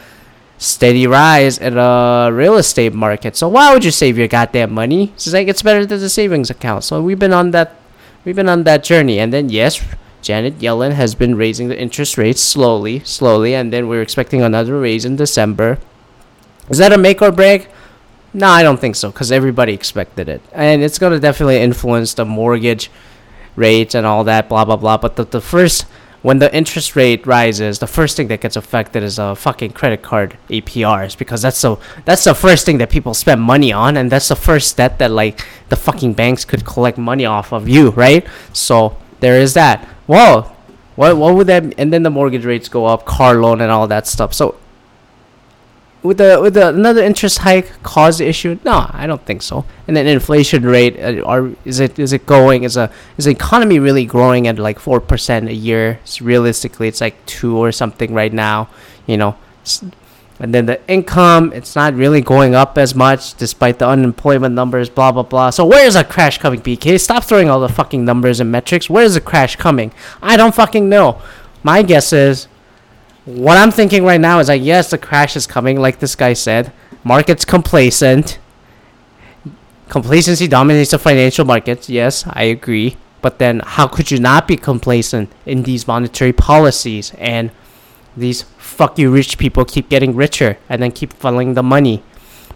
steady 0.58 1.08
rise 1.08 1.58
in 1.58 1.78
a 1.78 2.30
real 2.32 2.56
estate 2.56 2.94
market. 2.94 3.36
So 3.36 3.48
why 3.48 3.74
would 3.74 3.84
you 3.84 3.92
save 3.92 4.18
your 4.18 4.28
goddamn 4.28 4.74
money? 4.74 5.12
It's 5.16 5.32
like 5.32 5.48
it's 5.48 5.62
better 5.62 5.86
than 5.86 6.00
the 6.00 6.10
savings 6.10 6.50
account. 6.50 6.84
So 6.84 7.02
we've 7.02 7.20
been 7.20 7.34
on 7.34 7.52
that 7.52 7.76
we've 8.24 8.36
been 8.36 8.50
on 8.50 8.64
that 8.64 8.84
journey. 8.84 9.20
And 9.20 9.34
then 9.34 9.50
yes, 9.50 9.84
Janet 10.22 10.60
Yellen 10.60 10.94
has 10.94 11.14
been 11.14 11.36
raising 11.36 11.68
the 11.68 11.80
interest 11.80 12.18
rates 12.18 12.42
slowly, 12.42 13.00
slowly, 13.02 13.54
and 13.54 13.72
then 13.72 13.88
we're 13.88 14.02
expecting 14.02 14.42
another 14.42 14.80
raise 14.80 15.06
in 15.06 15.16
December. 15.16 15.78
Is 16.70 16.80
that 16.80 16.92
a 16.92 16.98
make 16.98 17.22
or 17.22 17.32
break? 17.32 17.70
No, 18.34 18.48
I 18.48 18.64
don't 18.64 18.80
think 18.80 18.96
so, 18.96 19.12
because 19.12 19.32
everybody 19.32 19.74
expected 19.74 20.28
it. 20.28 20.42
And 20.52 20.82
it's 20.82 20.98
gonna 20.98 21.20
definitely 21.20 21.62
influence 21.62 22.16
the 22.16 22.26
mortgage 22.26 22.90
rates 23.56 23.96
and 23.96 24.06
all 24.06 24.24
that, 24.24 24.50
blah 24.50 24.66
blah 24.66 24.78
blah. 24.78 24.98
But 24.98 25.16
the, 25.16 25.26
the 25.26 25.42
first 25.42 25.86
when 26.26 26.40
the 26.40 26.52
interest 26.56 26.96
rate 26.96 27.28
rises, 27.28 27.78
the 27.78 27.86
first 27.86 28.18
thing 28.18 28.30
that 28.30 28.42
gets 28.42 28.56
affected 28.56 29.04
is 29.04 29.20
a 29.20 29.24
uh, 29.24 29.36
fucking 29.36 29.74
credit 29.74 30.02
card 30.02 30.36
APRs 30.50 31.16
because 31.16 31.44
that's 31.44 31.58
so 31.58 31.80
that's 32.04 32.24
the 32.24 32.34
first 32.34 32.66
thing 32.66 32.80
that 32.80 32.90
people 32.90 33.14
spend 33.14 33.42
money 33.42 33.72
on, 33.72 33.96
and 33.96 34.12
that's 34.12 34.30
the 34.30 34.36
first 34.36 34.70
step 34.70 34.98
that 34.98 35.12
like 35.12 35.46
the 35.70 35.76
fucking 35.76 36.14
banks 36.14 36.44
could 36.44 36.66
collect 36.66 36.98
money 36.98 37.26
off 37.26 37.54
of 37.54 37.70
you, 37.70 37.92
right? 37.92 38.26
So 38.54 38.98
there 39.20 39.40
is 39.40 39.54
that. 39.54 39.86
Whoa, 40.08 40.52
what 40.96 41.16
what 41.16 41.36
would 41.36 41.46
that? 41.46 41.76
And 41.78 41.94
then 41.94 42.02
the 42.02 42.10
mortgage 42.10 42.44
rates 42.44 42.70
go 42.70 42.88
up, 42.88 43.06
car 43.06 43.36
loan, 43.36 43.62
and 43.62 43.72
all 43.72 43.88
that 43.88 44.08
stuff. 44.08 44.34
So 44.34 44.56
with 46.06 46.18
the 46.18 46.40
with 46.42 46.54
the 46.54 46.70
another 46.70 47.04
interest 47.04 47.40
hike 47.40 47.82
cause 47.84 48.20
the 48.20 48.28
issue? 48.28 48.58
No, 48.64 48.90
I 48.92 49.08
don't 49.08 49.24
think 49.26 49.42
so. 49.42 49.66
And 49.88 49.98
then 49.98 50.08
inflation 50.08 50.64
rate, 50.64 51.00
uh, 51.00 51.24
are 51.26 51.52
is 51.66 51.80
it 51.80 52.00
is 52.00 52.14
it 52.14 52.26
going? 52.26 52.64
Is 52.64 52.78
a 52.78 52.92
is 53.18 53.26
the 53.26 53.32
economy 53.32 53.80
really 53.80 54.06
growing 54.06 54.48
at 54.48 54.60
like 54.60 54.80
four 54.80 55.00
percent 55.00 55.50
a 55.50 55.54
year? 55.54 56.00
So 56.06 56.26
realistically, 56.26 56.88
it's 56.88 57.02
like 57.02 57.26
two 57.26 57.58
or 57.58 57.72
something 57.72 58.14
right 58.14 58.32
now. 58.32 58.70
You 59.08 59.18
know, 59.18 59.36
and 60.40 60.54
then 60.54 60.66
the 60.66 60.80
income, 60.90 61.54
it's 61.54 61.76
not 61.76 61.94
really 61.94 62.22
going 62.22 62.56
up 62.56 62.78
as 62.78 62.94
much 62.94 63.36
despite 63.36 63.80
the 63.80 63.88
unemployment 63.88 64.54
numbers. 64.54 64.90
Blah 64.90 65.12
blah 65.12 65.24
blah. 65.24 65.50
So 65.50 65.66
where 65.66 65.86
is 65.86 65.96
a 65.96 66.04
crash 66.04 66.38
coming, 66.38 66.62
BK? 66.62 67.00
Stop 67.00 67.24
throwing 67.24 67.50
all 67.50 67.60
the 67.60 67.70
fucking 67.70 68.04
numbers 68.04 68.40
and 68.40 68.52
metrics. 68.52 68.90
Where 68.90 69.04
is 69.04 69.16
the 69.16 69.22
crash 69.22 69.56
coming? 69.56 69.94
I 70.22 70.38
don't 70.38 70.54
fucking 70.54 70.90
know. 70.90 71.22
My 71.64 71.82
guess 71.82 72.14
is 72.14 72.48
what 73.26 73.58
I'm 73.58 73.72
thinking 73.72 74.04
right 74.04 74.22
now 74.22 74.40
is 74.40 74.48
like, 74.48 74.62
yes, 74.62 74.92
the 74.92 74.98
crash 74.98 75.36
is 75.36 75.48
coming, 75.48 75.80
like 75.80 76.00
this 76.00 76.16
guy 76.16 76.34
said. 76.34 76.72
Market's 77.04 77.44
complacent. 77.44 78.40
Complacency 79.90 80.48
dominates 80.48 80.92
the 80.92 81.00
financial 81.00 81.46
markets. 81.46 81.90
Yes, 81.90 82.24
I 82.28 82.44
agree. 82.44 82.98
But 83.22 83.40
then, 83.40 83.62
how 83.66 83.88
could 83.88 84.12
you 84.12 84.20
not 84.20 84.48
be 84.48 84.56
complacent 84.56 85.32
in 85.46 85.64
these 85.64 85.88
monetary 85.88 86.34
policies 86.34 87.14
and 87.18 87.50
these 88.16 88.44
fuck 88.44 89.00
you 89.00 89.12
rich 89.12 89.38
people 89.40 89.66
keep 89.66 89.90
getting 89.90 90.16
richer 90.16 90.58
and 90.70 90.82
then 90.82 90.92
keep 90.92 91.14
funneling 91.18 91.56
the 91.56 91.64
money? 91.64 92.04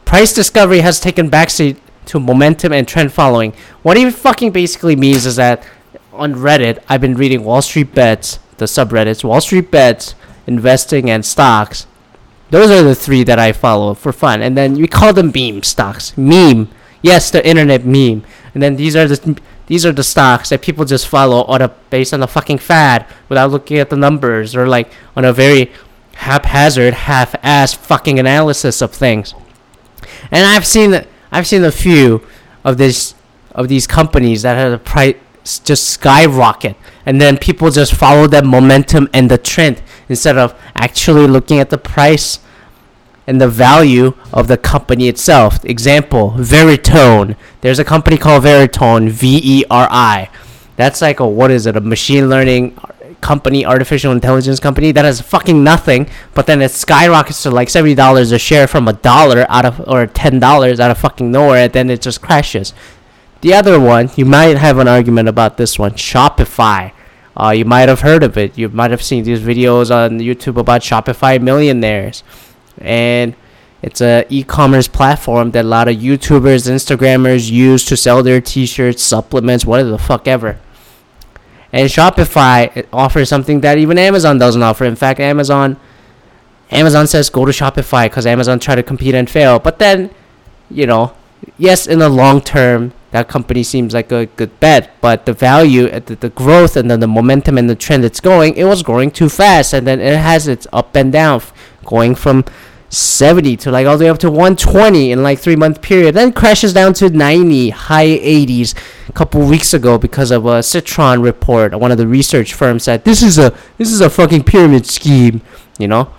Price 0.06 0.34
discovery 0.34 0.82
has 0.82 1.00
taken 1.00 1.32
backseat 1.32 1.78
to 2.06 2.20
momentum 2.20 2.74
and 2.74 2.88
trend 2.88 3.12
following. 3.12 3.54
What 3.82 3.98
he 3.98 4.10
fucking 4.12 4.52
basically 4.52 4.96
means 4.96 5.26
is 5.26 5.36
that 5.38 5.66
on 6.14 6.36
Reddit, 6.36 6.84
I've 6.88 7.02
been 7.02 7.16
reading 7.16 7.44
Wall 7.44 7.64
Street 7.64 7.96
Bets, 7.96 8.38
the 8.58 8.66
subreddits, 8.66 9.24
Wall 9.24 9.42
Street 9.42 9.72
Bets 9.72 10.14
investing, 10.48 11.10
and 11.10 11.26
stocks. 11.26 11.88
Those 12.50 12.72
are 12.72 12.84
the 12.84 12.96
three 12.96 13.24
that 13.24 13.40
I 13.40 13.52
follow 13.52 13.94
for 13.94 14.12
fun. 14.12 14.42
And 14.42 14.58
then 14.58 14.74
we 14.74 14.88
call 14.88 15.14
them 15.14 15.32
meme 15.34 15.64
stocks. 15.64 16.18
Meme. 16.18 16.70
Yes, 17.02 17.32
the 17.32 17.48
internet 17.48 17.86
meme. 17.86 18.24
And 18.54 18.64
then 18.64 18.76
these 18.76 18.96
are 18.96 19.08
the 19.08 19.40
these 19.68 19.86
are 19.86 19.92
the 19.92 20.04
stocks 20.04 20.50
that 20.50 20.64
people 20.64 20.84
just 20.84 21.08
follow 21.08 21.44
on 21.44 21.62
a 21.62 21.68
based 21.90 22.14
on 22.14 22.24
a 22.24 22.28
fucking 22.28 22.58
fad 22.58 23.06
without 23.30 23.52
looking 23.52 23.78
at 23.78 23.92
the 23.92 23.96
numbers 23.96 24.56
or 24.56 24.68
like 24.68 24.92
on 25.16 25.24
a 25.24 25.32
very 25.32 25.72
haphazard, 26.16 26.94
half-assed 26.94 27.76
fucking 27.78 28.20
analysis 28.20 28.82
of 28.82 28.92
things. 28.92 29.36
And 30.32 30.44
I've 30.44 30.66
seen 30.66 31.06
I've 31.32 31.46
seen 31.46 31.64
a 31.64 31.72
few 31.72 32.26
of 32.64 32.78
this 32.78 33.14
of 33.52 33.68
these 33.68 33.86
companies 33.86 34.42
that 34.42 34.56
had 34.56 34.72
a 34.72 34.80
price 34.80 35.16
just 35.44 35.90
skyrocket 35.90 36.76
and 37.06 37.20
then 37.20 37.38
people 37.38 37.72
just 37.72 37.94
follow 37.94 38.28
that 38.28 38.46
momentum 38.46 39.10
and 39.14 39.32
the 39.32 39.38
trend 39.38 39.82
instead 40.08 40.38
of 40.38 40.54
actually 40.76 41.28
looking 41.28 41.60
at 41.60 41.70
the 41.70 41.78
price 41.78 42.40
and 43.26 43.40
the 43.40 43.48
value 43.48 44.14
of 44.34 44.48
the 44.48 44.58
company 44.58 45.08
itself. 45.08 45.64
Example, 45.64 46.32
Veritone. 46.38 47.36
There's 47.62 47.78
a 47.78 47.86
company 47.86 48.18
called 48.18 48.44
Veritone, 48.44 49.10
V 49.10 49.40
E 49.44 49.64
R 49.70 49.88
I. 49.90 50.30
That's 50.76 51.02
like 51.02 51.20
a 51.20 51.28
what 51.28 51.52
is 51.52 51.68
it? 51.68 51.76
A 51.76 51.82
machine 51.82 52.28
learning 52.28 52.76
company, 53.22 53.66
artificial 53.66 54.12
intelligence 54.12 54.60
company 54.60 54.92
that 54.94 55.06
has 55.06 55.22
fucking 55.22 55.64
nothing, 55.64 56.10
but 56.34 56.48
then 56.48 56.62
it 56.62 56.72
skyrockets 56.72 57.44
to 57.44 57.52
like 57.52 57.70
seventy 57.70 57.96
dollars 57.96 58.32
a 58.32 58.40
share 58.40 58.68
from 58.68 58.88
a 58.88 58.94
dollar 58.94 59.46
out 59.50 59.66
of 59.66 59.80
or 59.88 60.08
ten 60.08 60.40
dollars 60.40 60.80
out 60.80 60.90
of 60.90 60.98
fucking 60.98 61.32
nowhere, 61.32 61.66
and 61.66 61.74
then 61.74 61.90
it 61.90 62.02
just 62.02 62.22
crashes. 62.22 62.74
The 63.42 63.54
other 63.54 63.80
one, 63.80 64.10
you 64.16 64.26
might 64.26 64.58
have 64.58 64.80
an 64.80 64.88
argument 64.88 65.30
about 65.30 65.58
this 65.58 65.80
one, 65.80 65.92
Shopify. 65.92 66.92
Uh, 67.38 67.52
you 67.52 67.64
might 67.64 67.88
have 67.88 68.02
heard 68.02 68.22
of 68.22 68.38
it. 68.38 68.58
You 68.58 68.68
might 68.68 68.92
have 68.92 69.02
seen 69.02 69.24
these 69.24 69.40
videos 69.40 69.96
on 69.96 70.20
YouTube 70.20 70.58
about 70.58 70.82
Shopify 70.82 71.42
millionaires, 71.42 72.24
and 72.78 73.34
it's 73.82 74.02
a 74.02 74.26
e-commerce 74.30 74.90
platform 74.90 75.52
that 75.52 75.64
a 75.64 75.68
lot 75.68 75.88
of 75.88 75.96
YouTubers, 75.96 76.70
Instagrammers 76.70 77.50
use 77.50 77.86
to 77.86 77.96
sell 77.96 78.22
their 78.22 78.42
T-shirts, 78.42 79.02
supplements, 79.02 79.66
whatever 79.66 79.90
the 79.90 79.98
fuck 79.98 80.28
ever. 80.28 80.60
And 81.72 81.90
Shopify 81.90 82.86
offers 82.92 83.30
something 83.30 83.62
that 83.62 83.78
even 83.78 83.98
Amazon 83.98 84.38
doesn't 84.38 84.62
offer. 84.62 84.84
In 84.84 84.98
fact, 84.98 85.22
Amazon, 85.22 85.80
Amazon 86.72 87.08
says 87.08 87.30
go 87.30 87.46
to 87.46 87.54
Shopify 87.54 88.08
because 88.08 88.26
Amazon 88.26 88.60
tried 88.60 88.76
to 88.76 88.84
compete 88.84 89.16
and 89.16 89.30
fail. 89.30 89.60
But 89.60 89.80
then, 89.80 90.10
you 90.70 90.86
know, 90.86 91.16
yes, 91.58 91.88
in 91.88 92.00
the 92.00 92.10
long 92.10 92.42
term, 92.42 92.92
that 93.12 93.28
company 93.28 93.64
seems 93.64 93.94
like 93.94 94.12
a 94.12 94.28
good 94.28 94.60
bet. 94.60 94.92
But 95.02 95.26
the 95.26 95.34
value, 95.34 95.88
uh, 95.88 96.00
the, 96.00 96.16
the 96.16 96.30
growth, 96.30 96.76
and 96.76 96.90
then 96.90 97.00
the 97.00 97.08
momentum 97.08 97.58
and 97.58 97.70
the 97.70 97.76
trend 97.76 98.06
it's 98.06 98.20
going, 98.20 98.56
it 98.56 98.66
was 98.66 98.84
growing 98.84 99.12
too 99.12 99.30
fast, 99.30 99.74
and 99.74 99.86
then 99.88 100.00
it 100.00 100.18
has 100.18 100.48
its 100.48 100.68
up 100.72 100.96
and 100.96 101.12
down, 101.12 101.42
going 101.86 102.16
from 102.16 102.46
70 102.90 103.58
to 103.58 103.72
like 103.72 103.86
all 103.86 103.98
the 103.98 104.06
way 104.06 104.10
up 104.10 104.18
to 104.18 104.30
120 104.30 105.12
in 105.12 105.22
like 105.22 105.38
three 105.38 105.56
month 105.56 105.80
period 105.80 106.16
then 106.16 106.34
crashes 106.34 106.74
down 106.74 106.92
to 106.92 107.08
90 107.08 107.70
high 107.70 108.08
80s 108.08 108.74
a 109.08 109.12
couple 109.12 109.46
weeks 109.46 109.76
ago 109.76 110.00
because 110.00 110.32
of 110.32 110.48
a 110.48 110.64
Citron 110.64 111.22
report 111.22 111.78
one 111.80 111.92
of 111.92 112.00
the 112.00 112.08
research 112.08 112.56
firms 112.56 112.86
said 112.86 113.04
this 113.04 113.22
is 113.22 113.38
a 113.38 113.56
this 113.78 113.92
is 113.92 114.02
a 114.02 114.10
fucking 114.10 114.44
pyramid 114.44 114.88
scheme 114.88 115.42
you 115.78 115.88
know 115.88 116.12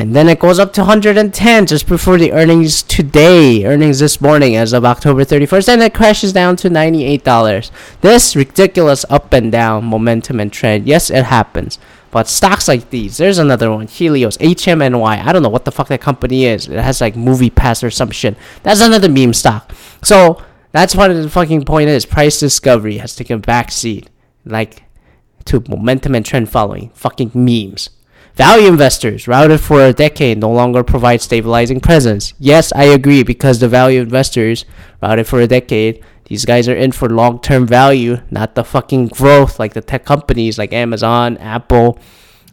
and 0.00 0.16
then 0.16 0.30
it 0.30 0.38
goes 0.38 0.58
up 0.58 0.72
to 0.72 0.80
110 0.80 1.66
just 1.66 1.86
before 1.86 2.16
the 2.16 2.32
earnings 2.32 2.82
today, 2.82 3.66
earnings 3.66 3.98
this 3.98 4.18
morning 4.18 4.56
as 4.56 4.72
of 4.72 4.82
October 4.82 5.26
31st, 5.26 5.68
and 5.68 5.82
it 5.82 5.92
crashes 5.92 6.32
down 6.32 6.56
to 6.56 6.70
$98. 6.70 7.70
This 8.00 8.34
ridiculous 8.34 9.04
up 9.10 9.34
and 9.34 9.52
down 9.52 9.84
momentum 9.84 10.40
and 10.40 10.50
trend, 10.50 10.86
yes, 10.86 11.10
it 11.10 11.26
happens. 11.26 11.78
But 12.10 12.28
stocks 12.28 12.66
like 12.66 12.88
these, 12.88 13.18
there's 13.18 13.36
another 13.36 13.70
one, 13.70 13.88
Helios, 13.88 14.38
HMNY. 14.38 15.22
I 15.22 15.32
don't 15.34 15.42
know 15.42 15.50
what 15.50 15.66
the 15.66 15.70
fuck 15.70 15.88
that 15.88 16.00
company 16.00 16.46
is. 16.46 16.66
It 16.66 16.80
has 16.80 17.02
like 17.02 17.14
MoviePass 17.14 17.84
or 17.84 17.90
some 17.90 18.10
shit. 18.10 18.38
That's 18.62 18.80
another 18.80 19.10
meme 19.10 19.34
stock. 19.34 19.70
So 20.02 20.42
that's 20.72 20.94
what 20.94 21.08
the 21.08 21.28
fucking 21.28 21.66
point 21.66 21.90
is. 21.90 22.06
Price 22.06 22.40
discovery 22.40 22.96
has 22.96 23.14
taken 23.14 23.40
a 23.40 23.42
backseat, 23.42 24.06
like 24.46 24.84
to 25.44 25.62
momentum 25.68 26.14
and 26.14 26.24
trend 26.24 26.48
following. 26.48 26.88
Fucking 26.94 27.32
memes. 27.34 27.90
Value 28.40 28.68
investors, 28.68 29.28
routed 29.28 29.60
for 29.60 29.84
a 29.84 29.92
decade, 29.92 30.38
no 30.38 30.50
longer 30.50 30.82
provide 30.82 31.20
stabilizing 31.20 31.78
presence. 31.78 32.32
Yes, 32.38 32.72
I 32.72 32.84
agree 32.84 33.22
because 33.22 33.60
the 33.60 33.68
value 33.68 34.00
investors, 34.00 34.64
routed 35.02 35.26
for 35.26 35.42
a 35.42 35.46
decade, 35.46 36.02
these 36.24 36.46
guys 36.46 36.66
are 36.66 36.74
in 36.74 36.92
for 36.92 37.10
long 37.10 37.42
term 37.42 37.66
value, 37.66 38.16
not 38.30 38.54
the 38.54 38.64
fucking 38.64 39.08
growth 39.08 39.58
like 39.58 39.74
the 39.74 39.82
tech 39.82 40.06
companies 40.06 40.56
like 40.56 40.72
Amazon, 40.72 41.36
Apple, 41.36 41.98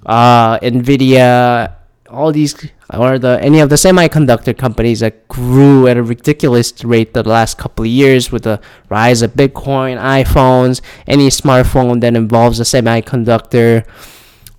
uh, 0.05 0.59
Nvidia, 0.59 1.73
all 2.09 2.33
these 2.33 2.69
or 2.93 3.17
the 3.17 3.39
any 3.41 3.61
of 3.61 3.69
the 3.69 3.77
semiconductor 3.77 4.57
companies 4.57 4.99
that 4.99 5.25
grew 5.29 5.87
at 5.87 5.95
a 5.95 6.03
ridiculous 6.03 6.83
rate 6.83 7.13
the 7.13 7.23
last 7.23 7.57
couple 7.57 7.85
of 7.85 7.89
years 7.89 8.29
with 8.29 8.43
the 8.43 8.59
rise 8.89 9.21
of 9.21 9.35
Bitcoin, 9.35 9.97
iPhones, 9.97 10.81
any 11.07 11.29
smartphone 11.29 12.01
that 12.01 12.13
involves 12.13 12.59
a 12.59 12.63
semiconductor. 12.63 13.87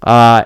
Uh, 0.02 0.44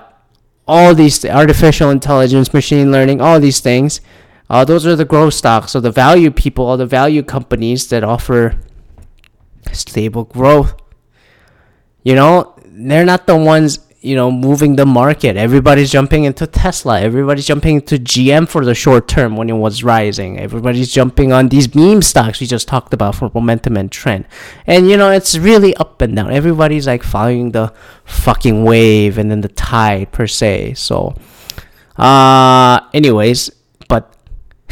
all 0.67 0.95
these 0.95 1.23
artificial 1.25 1.89
intelligence, 1.89 2.53
machine 2.53 2.91
learning, 2.91 3.21
all 3.21 3.39
these 3.39 3.59
things, 3.59 4.01
Uh, 4.49 4.63
those 4.63 4.85
are 4.85 4.95
the 4.95 5.05
growth 5.05 5.33
stocks. 5.33 5.71
So 5.71 5.79
the 5.79 5.89
value 5.89 6.29
people 6.29 6.67
are 6.67 6.77
the 6.77 6.85
value 6.85 7.23
companies 7.23 7.87
that 7.87 8.03
offer 8.03 8.59
stable 9.71 10.25
growth. 10.25 10.75
You 12.03 12.13
know, 12.13 12.53
they're 12.65 13.05
not 13.05 13.25
the 13.25 13.35
ones 13.35 13.79
you 14.03 14.15
know, 14.15 14.29
moving 14.29 14.75
the 14.75 14.85
market. 14.85 15.37
Everybody's 15.37 15.89
jumping 15.89 16.25
into 16.25 16.45
Tesla. 16.45 16.99
Everybody's 16.99 17.47
jumping 17.47 17.75
into 17.75 17.95
GM 17.95 18.49
for 18.49 18.65
the 18.65 18.75
short 18.75 19.07
term 19.07 19.37
when 19.37 19.49
it 19.49 19.53
was 19.53 19.81
rising. 19.81 20.37
Everybody's 20.37 20.91
jumping 20.91 21.31
on 21.31 21.47
these 21.47 21.73
meme 21.73 22.01
stocks 22.01 22.41
we 22.41 22.45
just 22.45 22.67
talked 22.67 22.93
about 22.93 23.15
for 23.15 23.31
momentum 23.33 23.77
and 23.77 23.89
trend. 23.89 24.27
And 24.67 24.89
you 24.89 24.97
know, 24.97 25.09
it's 25.09 25.37
really 25.37 25.73
up 25.77 26.01
and 26.01 26.17
down. 26.17 26.33
Everybody's 26.33 26.85
like 26.85 27.01
following 27.01 27.51
the 27.51 27.73
fucking 28.03 28.65
wave 28.65 29.17
and 29.17 29.31
then 29.31 29.39
the 29.39 29.47
tide 29.47 30.11
per 30.11 30.27
se. 30.27 30.73
So, 30.73 31.15
uh, 31.95 32.81
anyways, 32.93 33.51
but 33.87 34.13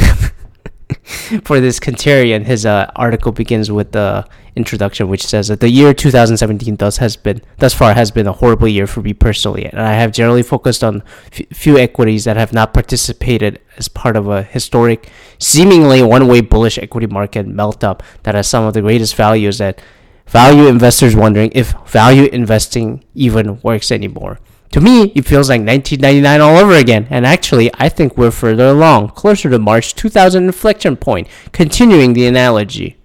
for 1.46 1.62
this 1.62 1.80
Contrarian, 1.80 2.44
his 2.46 2.66
uh, 2.66 2.92
article 2.98 3.32
begins 3.32 3.72
with 3.72 3.94
the 3.94 4.28
introduction, 4.56 5.08
which 5.08 5.26
says 5.26 5.48
that 5.48 5.60
the 5.60 5.70
year 5.70 5.94
2017 5.94 6.76
thus 6.76 6.98
has 6.98 7.16
been 7.16 7.42
thus 7.58 7.74
far 7.74 7.94
has 7.94 8.12
been 8.12 8.28
a 8.28 8.34
horrible 8.34 8.68
year 8.68 8.88
for 8.88 9.02
me 9.02 9.14
personally, 9.14 9.66
and 9.66 9.80
I 9.80 9.94
have 9.94 10.12
generally 10.12 10.44
focused 10.44 10.84
on 10.84 11.04
f- 11.32 11.48
few 11.54 11.78
equities 11.78 12.26
that 12.26 12.38
have 12.38 12.54
not 12.54 12.74
participated 12.74 13.60
as 13.78 13.88
part 13.88 14.16
of 14.16 14.28
a 14.28 14.44
historic, 14.44 15.10
seemingly 15.40 16.04
one-way 16.04 16.42
bullish 16.42 16.78
equity 16.78 17.08
market 17.08 17.48
melt 17.48 17.84
up 17.84 18.04
that 18.24 18.36
has 18.36 18.48
some 18.48 18.66
of 18.66 18.74
the 18.74 18.82
greatest 18.82 19.16
values 19.16 19.58
that 19.60 19.82
value 20.28 20.68
investors 20.68 21.16
wondering 21.16 21.52
if 21.54 21.74
value 21.88 22.26
investing 22.32 23.04
even 23.14 23.60
works 23.62 23.92
anymore. 23.92 24.40
To 24.72 24.80
me, 24.80 25.12
it 25.16 25.26
feels 25.26 25.50
like 25.50 25.60
1999 25.60 26.40
all 26.40 26.58
over 26.58 26.74
again, 26.74 27.06
and 27.10 27.26
actually, 27.26 27.70
I 27.74 27.90
think 27.90 28.18
we're 28.18 28.32
further 28.32 28.68
along, 28.68 29.10
closer 29.10 29.50
to 29.50 29.60
March 29.60 29.96
2000 29.96 30.46
inflection 30.46 30.96
point, 30.96 31.28
continuing 31.52 32.14
the 32.14 32.26
analogy. 32.26 32.96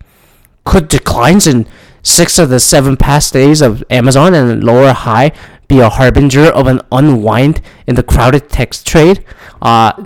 Could 0.67 0.89
declines 0.89 1.47
in 1.47 1.67
six 2.03 2.39
of 2.39 2.51
the 2.51 2.61
seven 2.61 2.97
past 2.97 3.33
days 3.33 3.63
of 3.63 3.83
Amazon 3.89 4.35
and 4.35 4.63
lower 4.63 4.93
high 4.93 5.33
be 5.69 5.79
a 5.79 5.89
harbinger 5.89 6.47
of 6.47 6.67
an 6.67 6.81
unwind 6.93 7.63
in 7.87 7.95
the 7.95 8.03
crowded 8.03 8.51
text 8.51 8.87
trade? 8.87 9.25
Uh, 9.63 10.05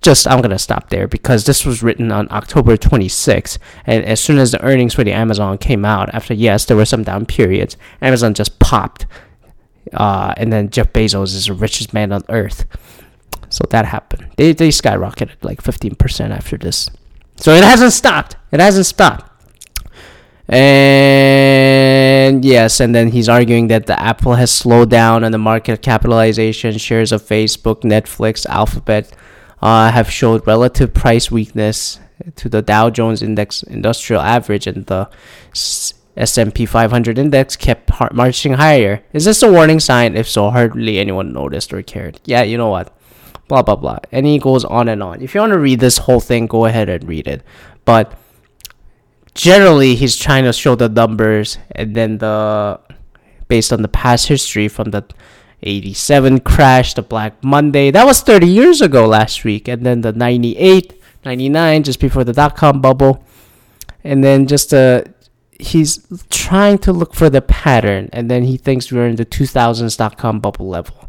just 0.00 0.26
I'm 0.26 0.40
gonna 0.40 0.58
stop 0.58 0.88
there 0.88 1.06
because 1.06 1.44
this 1.44 1.64
was 1.66 1.82
written 1.82 2.10
on 2.10 2.26
October 2.30 2.76
26th, 2.76 3.58
and 3.86 4.02
as 4.04 4.18
soon 4.18 4.38
as 4.38 4.50
the 4.50 4.62
earnings 4.62 4.94
for 4.94 5.04
the 5.04 5.12
Amazon 5.12 5.58
came 5.58 5.84
out, 5.84 6.12
after 6.14 6.34
yes, 6.34 6.64
there 6.64 6.76
were 6.76 6.86
some 6.86 7.04
down 7.04 7.26
periods, 7.26 7.76
Amazon 8.00 8.34
just 8.34 8.58
popped, 8.58 9.06
uh, 9.92 10.34
and 10.38 10.52
then 10.52 10.70
Jeff 10.70 10.92
Bezos 10.92 11.34
is 11.34 11.46
the 11.46 11.52
richest 11.52 11.92
man 11.92 12.12
on 12.12 12.24
earth, 12.30 12.64
so 13.50 13.62
that 13.70 13.84
happened. 13.84 14.32
They 14.36 14.52
they 14.52 14.70
skyrocketed 14.70 15.36
like 15.42 15.62
15% 15.62 16.30
after 16.30 16.56
this, 16.56 16.90
so 17.36 17.52
it 17.52 17.62
hasn't 17.62 17.92
stopped. 17.92 18.36
It 18.50 18.58
hasn't 18.58 18.86
stopped. 18.86 19.31
And 20.48 22.44
yes, 22.44 22.80
and 22.80 22.94
then 22.94 23.08
he's 23.08 23.28
arguing 23.28 23.68
that 23.68 23.86
the 23.86 23.98
Apple 23.98 24.34
has 24.34 24.50
slowed 24.50 24.90
down 24.90 25.24
on 25.24 25.32
the 25.32 25.38
market 25.38 25.82
capitalization. 25.82 26.76
Shares 26.78 27.12
of 27.12 27.22
Facebook, 27.22 27.82
Netflix, 27.82 28.44
Alphabet 28.46 29.12
uh, 29.60 29.90
have 29.92 30.10
showed 30.10 30.46
relative 30.46 30.92
price 30.92 31.30
weakness 31.30 32.00
to 32.36 32.48
the 32.48 32.62
Dow 32.62 32.90
Jones 32.90 33.22
Index 33.22 33.62
Industrial 33.62 34.20
Average, 34.20 34.66
and 34.66 34.86
the 34.86 35.08
S&P 36.16 36.66
500 36.66 37.18
Index 37.18 37.56
kept 37.56 37.90
marching 38.12 38.54
higher. 38.54 39.02
Is 39.12 39.24
this 39.24 39.42
a 39.42 39.50
warning 39.50 39.80
sign? 39.80 40.16
If 40.16 40.28
so, 40.28 40.50
hardly 40.50 40.98
anyone 40.98 41.32
noticed 41.32 41.72
or 41.72 41.82
cared. 41.82 42.20
Yeah, 42.24 42.42
you 42.42 42.58
know 42.58 42.68
what? 42.68 42.94
Blah 43.48 43.62
blah 43.62 43.76
blah. 43.76 43.98
And 44.10 44.26
he 44.26 44.38
goes 44.38 44.64
on 44.64 44.88
and 44.88 45.02
on. 45.02 45.22
If 45.22 45.34
you 45.34 45.40
want 45.40 45.52
to 45.52 45.58
read 45.58 45.80
this 45.80 45.98
whole 45.98 46.20
thing, 46.20 46.46
go 46.46 46.64
ahead 46.66 46.88
and 46.88 47.08
read 47.08 47.26
it. 47.26 47.42
But 47.84 48.18
generally 49.34 49.94
he's 49.94 50.16
trying 50.16 50.44
to 50.44 50.52
show 50.52 50.74
the 50.74 50.88
numbers 50.88 51.58
and 51.72 51.94
then 51.94 52.18
the 52.18 52.80
based 53.48 53.72
on 53.72 53.82
the 53.82 53.88
past 53.88 54.28
history 54.28 54.68
from 54.68 54.90
the 54.90 55.04
87 55.62 56.40
crash 56.40 56.94
the 56.94 57.02
black 57.02 57.42
monday 57.44 57.90
that 57.90 58.04
was 58.04 58.20
30 58.20 58.46
years 58.46 58.80
ago 58.80 59.06
last 59.06 59.44
week 59.44 59.68
and 59.68 59.86
then 59.86 60.00
the 60.00 60.12
98 60.12 61.02
99 61.24 61.82
just 61.82 62.00
before 62.00 62.24
the 62.24 62.32
dot-com 62.32 62.80
bubble. 62.80 63.24
And 64.04 64.22
then 64.22 64.46
just 64.46 64.74
uh 64.74 65.04
he's 65.58 66.04
trying 66.28 66.78
to 66.78 66.92
look 66.92 67.14
for 67.14 67.30
the 67.30 67.40
pattern 67.40 68.08
and 68.12 68.28
then 68.28 68.42
he 68.42 68.56
thinks 68.56 68.90
we're 68.90 69.06
in 69.06 69.14
the 69.14 69.26
2000s 69.26 69.96
dot-com 69.96 70.40
bubble 70.40 70.68
level. 70.68 71.08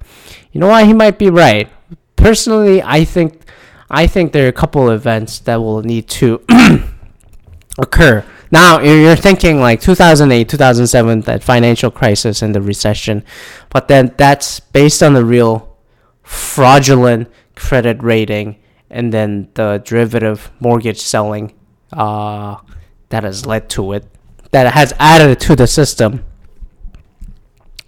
You 0.51 0.59
know 0.59 0.67
why? 0.67 0.85
He 0.85 0.93
might 0.93 1.17
be 1.17 1.29
right. 1.29 1.69
Personally 2.15 2.81
i 2.81 3.03
think 3.03 3.41
i 3.89 4.07
think 4.07 4.31
there 4.31 4.45
are 4.45 4.49
a 4.49 4.53
couple 4.53 4.89
events 4.89 5.39
that 5.39 5.57
will 5.57 5.81
need 5.81 6.07
to 6.07 6.41
occur. 7.77 8.25
Now 8.51 8.79
you're 8.79 9.15
thinking 9.15 9.59
like 9.59 9.81
2008, 9.81 10.47
2007, 10.47 11.21
that 11.21 11.43
financial 11.43 11.89
crisis 11.89 12.41
and 12.41 12.53
the 12.53 12.61
recession, 12.61 13.23
but 13.69 13.87
then 13.87 14.13
that's 14.17 14.59
based 14.59 15.01
on 15.01 15.13
the 15.13 15.25
real 15.25 15.75
fraudulent 16.21 17.29
credit 17.55 18.01
rating 18.03 18.57
and 18.89 19.11
then 19.11 19.49
the 19.55 19.81
derivative 19.83 20.51
mortgage 20.59 21.01
selling 21.01 21.53
uh, 21.91 22.57
that 23.09 23.23
has 23.23 23.45
led 23.45 23.69
to 23.69 23.93
it, 23.93 24.05
that 24.51 24.73
has 24.73 24.93
added 24.99 25.39
to 25.39 25.55
the 25.55 25.65
system, 25.65 26.23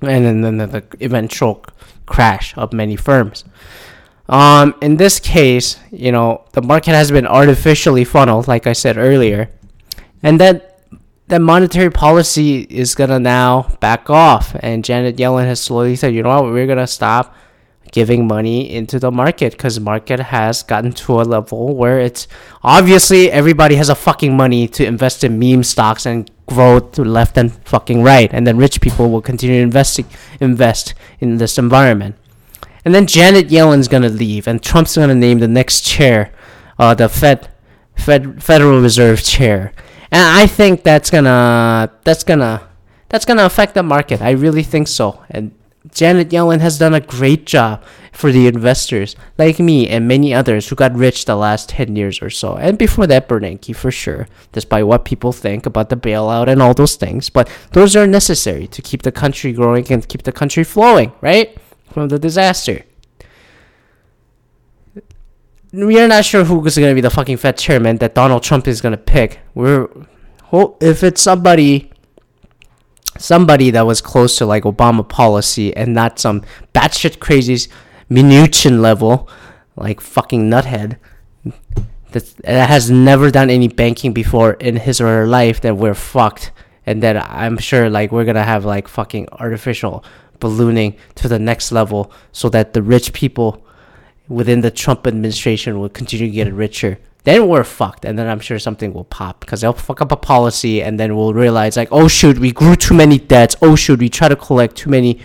and 0.02 0.26
then, 0.26 0.42
then 0.42 0.58
the 0.58 0.84
eventual 1.00 1.64
crash 2.08 2.58
of 2.58 2.74
many 2.74 2.96
firms. 2.96 3.44
Um, 4.28 4.74
in 4.82 4.98
this 4.98 5.20
case, 5.20 5.78
you 5.92 6.12
know, 6.12 6.46
the 6.54 6.62
market 6.62 6.92
has 6.92 7.12
been 7.12 7.28
artificially 7.28 8.04
funneled, 8.04 8.48
like 8.48 8.66
I 8.66 8.74
said 8.74 8.98
earlier, 8.98 9.52
and 10.26 10.40
that 10.40 10.72
that 11.28 11.40
monetary 11.40 11.92
policy 11.92 12.62
is 12.62 12.96
gonna 12.96 13.20
now 13.20 13.78
back 13.80 14.10
off. 14.10 14.56
And 14.60 14.84
Janet 14.84 15.18
Yellen 15.18 15.46
has 15.46 15.62
slowly 15.62 15.96
said, 15.96 16.14
you 16.14 16.24
know 16.24 16.42
what, 16.42 16.52
we're 16.52 16.68
gonna 16.68 16.88
stop 16.88 17.36
giving 17.92 18.28
money 18.28 18.74
into 18.74 19.00
the 19.00 19.12
market 19.12 19.54
because 19.54 19.80
market 19.80 20.20
has 20.20 20.64
gotten 20.64 20.92
to 20.92 21.22
a 21.22 21.24
level 21.24 21.76
where 21.76 22.00
it's 22.00 22.28
obviously 22.64 23.32
everybody 23.32 23.76
has 23.76 23.90
a 23.90 23.96
fucking 23.96 24.36
money 24.36 24.68
to 24.68 24.86
invest 24.86 25.24
in 25.24 25.40
meme 25.40 25.64
stocks 25.64 26.08
and 26.08 26.30
grow 26.48 26.80
to 26.80 27.04
left 27.04 27.38
and 27.38 27.54
fucking 27.64 28.02
right. 28.02 28.32
And 28.34 28.46
then 28.48 28.58
rich 28.58 28.82
people 28.82 29.12
will 29.12 29.22
continue 29.22 29.58
to 29.58 29.64
invest 29.64 30.02
invest 30.40 30.96
in 31.20 31.38
this 31.38 31.60
environment. 31.60 32.16
And 32.84 32.96
then 32.96 33.06
Janet 33.06 33.50
Yellen's 33.50 33.88
gonna 33.88 34.10
leave 34.10 34.48
and 34.48 34.62
Trump's 34.62 34.96
gonna 34.98 35.16
name 35.16 35.38
the 35.38 35.48
next 35.48 35.82
chair 35.82 36.32
uh, 36.80 36.96
the 36.96 37.10
Fed 37.10 37.50
Fed 37.96 38.44
Federal 38.44 38.82
Reserve 38.82 39.24
chair 39.24 39.72
and 40.16 40.24
I 40.24 40.48
think 40.48 40.84
that's 40.84 41.10
gonna 41.10 41.92
that's 42.06 42.24
gonna 42.24 42.66
that's 43.10 43.26
gonna 43.26 43.44
affect 43.44 43.74
the 43.74 43.84
market. 43.84 44.22
I 44.22 44.32
really 44.32 44.64
think 44.64 44.88
so. 44.88 45.22
And 45.30 45.52
Janet 45.92 46.30
Yellen 46.30 46.62
has 46.62 46.80
done 46.80 46.94
a 46.94 47.02
great 47.02 47.46
job 47.46 47.84
for 48.14 48.32
the 48.32 48.48
investors 48.48 49.18
like 49.38 49.60
me 49.60 49.90
and 49.90 50.08
many 50.08 50.34
others 50.34 50.70
who 50.70 50.76
got 50.78 50.96
rich 50.96 51.26
the 51.26 51.36
last 51.36 51.68
10 51.68 51.98
years 51.98 52.22
or 52.22 52.30
so. 52.30 52.56
And 52.56 52.78
before 52.78 53.08
that, 53.08 53.28
Bernanke 53.28 53.76
for 53.76 53.92
sure, 53.92 54.30
despite 54.54 54.88
what 54.88 55.04
people 55.04 55.34
think 55.34 55.66
about 55.66 55.90
the 55.90 55.98
bailout 55.98 56.48
and 56.48 56.62
all 56.62 56.74
those 56.74 56.96
things. 56.96 57.30
But 57.30 57.50
those 57.74 57.94
are 57.98 58.08
necessary 58.08 58.68
to 58.68 58.82
keep 58.82 59.02
the 59.02 59.12
country 59.12 59.52
growing 59.52 59.86
and 59.92 60.08
keep 60.08 60.24
the 60.24 60.32
country 60.32 60.64
flowing, 60.64 61.12
right? 61.20 61.58
From 61.92 62.08
the 62.08 62.20
disaster 62.20 62.84
we 65.76 66.00
are 66.00 66.08
not 66.08 66.24
sure 66.24 66.44
who's 66.44 66.78
going 66.78 66.92
to 66.92 66.96
be 66.96 67.02
the 67.02 67.10
fucking 67.10 67.38
Fed 67.38 67.58
chairman 67.58 67.98
that 67.98 68.16
Donald 68.16 68.44
Trump 68.44 68.68
is 68.68 68.82
going 68.82 68.92
to 68.92 68.98
pick. 68.98 69.40
We're 69.54 69.90
if 70.80 71.04
it's 71.04 71.22
somebody 71.22 71.92
somebody 73.18 73.72
that 73.72 73.86
was 73.86 74.02
close 74.02 74.38
to 74.38 74.46
like 74.46 74.64
Obama 74.64 75.08
policy 75.08 75.76
and 75.76 75.94
not 75.94 76.20
some 76.20 76.44
batshit 76.74 77.20
crazy 77.20 77.70
Mnuchin 78.10 78.80
level 78.80 79.28
like 79.76 80.00
fucking 80.00 80.50
nuthead 80.50 80.98
that, 82.12 82.36
that 82.38 82.70
has 82.70 82.90
never 82.90 83.30
done 83.30 83.50
any 83.50 83.68
banking 83.68 84.14
before 84.14 84.54
in 84.54 84.78
his 84.78 85.02
or 85.02 85.08
her 85.08 85.28
life, 85.28 85.60
then 85.60 85.78
we're 85.78 85.94
fucked. 85.94 86.52
And 86.86 87.04
then 87.04 87.18
I'm 87.18 87.58
sure 87.58 87.90
like 87.90 88.12
we're 88.12 88.26
gonna 88.26 88.44
have 88.44 88.64
like 88.64 88.88
fucking 88.88 89.28
artificial 89.34 90.06
ballooning 90.40 90.96
to 91.16 91.28
the 91.28 91.40
next 91.40 91.72
level 91.72 92.12
so 92.32 92.48
that 92.50 92.74
the 92.74 92.82
rich 92.82 93.12
people 93.12 93.65
within 94.28 94.62
the 94.62 94.72
Trump 94.72 95.08
administration 95.08 95.80
will 95.80 95.90
continue 95.90 96.28
to 96.28 96.32
get 96.32 96.52
richer, 96.54 96.98
then 97.24 97.48
we're 97.48 97.64
fucked. 97.64 98.06
And 98.06 98.18
then 98.18 98.28
I'm 98.28 98.40
sure 98.40 98.60
something 98.60 98.94
will 98.94 99.04
pop 99.04 99.40
because 99.40 99.62
they'll 99.62 99.74
fuck 99.74 100.02
up 100.02 100.12
a 100.12 100.16
policy, 100.16 100.82
and 100.82 101.00
then 101.00 101.16
we'll 101.16 101.34
realize 101.34 101.78
like, 101.78 101.90
oh 101.92 102.08
shoot, 102.08 102.38
we 102.38 102.52
grew 102.52 102.76
too 102.76 102.94
many 102.94 103.18
debts. 103.18 103.56
Oh 103.62 103.76
shoot, 103.76 104.00
we 104.00 104.10
try 104.10 104.28
to 104.28 104.36
collect 104.36 104.76
too 104.76 104.90
many. 104.90 105.22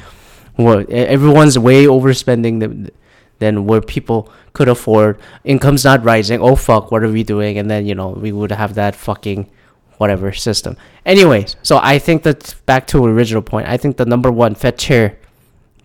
Well, 0.56 0.84
everyone's 0.90 1.58
way 1.58 1.84
overspending 1.84 2.60
the, 2.60 2.92
than 3.38 3.66
where 3.66 3.80
people 3.80 4.30
could 4.52 4.68
afford. 4.68 5.18
Income's 5.44 5.84
not 5.84 6.04
rising. 6.04 6.40
Oh 6.40 6.56
fuck, 6.56 6.90
what 6.90 7.02
are 7.02 7.10
we 7.10 7.22
doing? 7.22 7.58
And 7.58 7.70
then 7.70 7.86
you 7.86 7.94
know 7.94 8.10
we 8.10 8.32
would 8.32 8.52
have 8.52 8.74
that 8.74 8.94
fucking 8.94 9.50
whatever 9.98 10.32
system. 10.32 10.76
Anyways, 11.04 11.56
so 11.62 11.78
I 11.82 11.98
think 11.98 12.22
that 12.22 12.54
back 12.64 12.86
to 12.88 13.04
original 13.04 13.42
point. 13.42 13.68
I 13.68 13.76
think 13.76 13.98
the 13.98 14.06
number 14.06 14.30
one 14.30 14.54
Fed 14.54 14.78
chair 14.78 15.18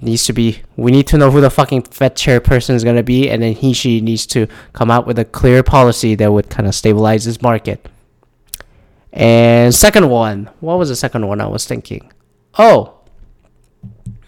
needs 0.06 0.26
to 0.26 0.34
be 0.34 0.62
we 0.78 0.92
need 0.92 1.08
to 1.08 1.18
know 1.18 1.32
who 1.32 1.42
the 1.42 1.50
fucking 1.50 1.84
Fed 1.84 2.16
chairperson 2.16 2.76
is 2.76 2.84
going 2.84 2.96
to 2.96 3.04
be 3.04 3.30
and 3.30 3.42
then 3.42 3.54
he 3.54 3.74
she 3.74 4.02
needs 4.02 4.26
to 4.28 4.48
come 4.74 4.90
out 4.90 5.06
with 5.06 5.20
a 5.20 5.26
clear 5.26 5.64
policy 5.64 6.16
that 6.16 6.32
would 6.32 6.50
kind 6.50 6.68
of 6.68 6.76
stabilize 6.76 7.26
this 7.26 7.42
market. 7.42 7.88
And 9.12 9.74
second 9.74 10.10
one, 10.10 10.50
what 10.60 10.78
was 10.78 10.90
the 10.90 10.96
second 10.96 11.28
one 11.28 11.40
I 11.40 11.48
was 11.48 11.66
thinking? 11.66 12.12
Oh, 12.58 12.96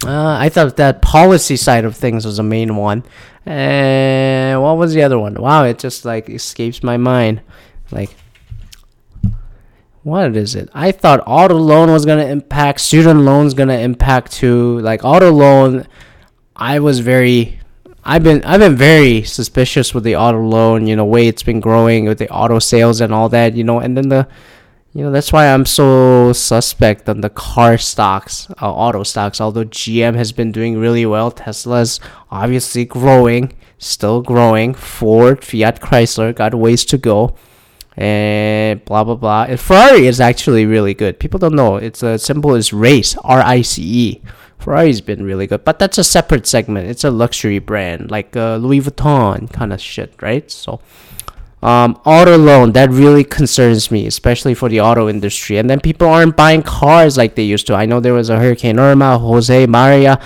uh, 0.06 0.38
I 0.40 0.50
thought 0.50 0.78
that 0.78 1.02
policy 1.02 1.58
side 1.58 1.84
of 1.84 1.96
things 1.96 2.26
was 2.26 2.38
the 2.38 2.44
main 2.44 2.76
one. 2.76 3.04
And 3.46 4.62
what 4.62 4.78
was 4.78 4.94
the 4.94 5.04
other 5.04 5.18
one? 5.18 5.36
Wow, 5.36 5.63
it 5.63 5.80
just 5.80 6.06
like 6.06 6.30
escapes 6.30 6.84
my 6.84 6.98
mind. 6.98 7.42
Like, 7.92 8.16
what 10.08 10.38
is 10.38 10.56
it? 10.56 10.70
I 10.74 10.93
thought 10.93 11.22
auto 11.28 11.56
loan 11.56 11.91
was 11.91 12.06
gonna 12.06 12.26
impact, 12.26 12.80
student 12.80 13.22
loans 13.22 13.54
gonna 13.54 13.78
impact 13.78 14.32
too. 14.32 14.80
Like 14.80 15.04
auto 15.04 15.32
loan, 15.32 15.86
I 16.56 16.80
was 16.80 17.02
very, 17.02 17.60
I've 18.06 18.24
been 18.24 18.41
I've 18.46 18.62
been 18.62 18.78
very 18.78 19.24
suspicious 19.24 19.93
with 19.93 20.06
the 20.06 20.15
auto 20.15 20.41
loan. 20.41 20.88
You 20.88 20.96
know, 20.96 21.04
way 21.04 21.28
it's 21.28 21.43
been 21.43 21.60
growing 21.60 22.06
with 22.06 22.20
the 22.20 22.30
auto 22.30 22.60
sales 22.60 23.02
and 23.02 23.13
all 23.13 23.28
that. 23.30 23.56
You 23.56 23.65
know, 23.65 23.80
and 23.80 23.98
then 23.98 24.08
the, 24.08 24.30
you 24.93 25.04
know, 25.04 25.12
that's 25.12 25.34
why 25.34 25.54
I'm 25.54 25.65
so 25.65 26.32
suspect 26.32 27.10
on 27.10 27.20
the 27.20 27.30
car 27.30 27.78
stocks, 27.78 28.48
uh, 28.62 28.74
auto 28.74 29.04
stocks. 29.04 29.41
Although 29.41 29.65
GM 29.65 30.15
has 30.15 30.32
been 30.32 30.54
doing 30.54 30.78
really 30.78 31.06
well, 31.06 31.32
Tesla's 31.32 32.00
obviously 32.32 32.86
growing, 32.86 33.58
still 33.78 34.22
growing. 34.22 34.74
Ford, 34.74 35.43
Fiat, 35.43 35.82
Chrysler 35.82 36.34
got 36.34 36.56
ways 36.56 36.86
to 36.86 36.98
go 36.98 37.36
and 37.98 38.86
blah 38.86 39.04
blah 39.04 39.16
blah. 39.16 39.44
And 39.50 39.60
Ferrari 39.60 40.08
is 40.08 40.22
actually 40.22 40.66
really 40.66 40.94
good. 40.94 41.20
People 41.20 41.40
don't 41.40 41.56
know. 41.56 41.78
It's 41.78 42.04
a 42.04 42.18
symbol 42.20 42.56
is 42.56 42.72
race, 42.72 43.18
R 43.24 43.42
I 43.42 43.62
C 43.62 43.82
E. 43.84 44.22
Ferrari's 44.60 45.02
been 45.02 45.24
really 45.24 45.48
good, 45.48 45.64
but 45.64 45.80
that's 45.80 45.98
a 45.98 46.04
separate 46.04 46.46
segment. 46.46 46.90
It's 46.90 47.04
a 47.04 47.12
luxury 47.12 47.60
brand 47.60 48.12
like 48.12 48.36
uh, 48.36 48.58
Louis 48.58 48.82
Vuitton 48.82 49.52
kind 49.52 49.72
of 49.72 49.80
shit, 49.80 50.14
right? 50.22 50.50
So, 50.52 50.82
um, 51.64 52.00
auto 52.06 52.38
loan 52.38 52.74
that 52.74 52.90
really 52.90 53.24
concerns 53.24 53.92
me, 53.92 54.08
especially 54.08 54.54
for 54.54 54.68
the 54.68 54.82
auto 54.82 55.08
industry. 55.08 55.58
And 55.58 55.70
then 55.70 55.80
people 55.80 56.08
aren't 56.08 56.36
buying 56.36 56.64
cars 56.64 57.18
like 57.18 57.36
they 57.36 57.44
used 57.44 57.68
to. 57.68 57.76
I 57.76 57.86
know 57.86 58.00
there 58.00 58.14
was 58.14 58.30
a 58.30 58.40
Hurricane 58.40 58.78
Irma, 58.78 59.18
Jose, 59.20 59.68
Maria, 59.68 60.20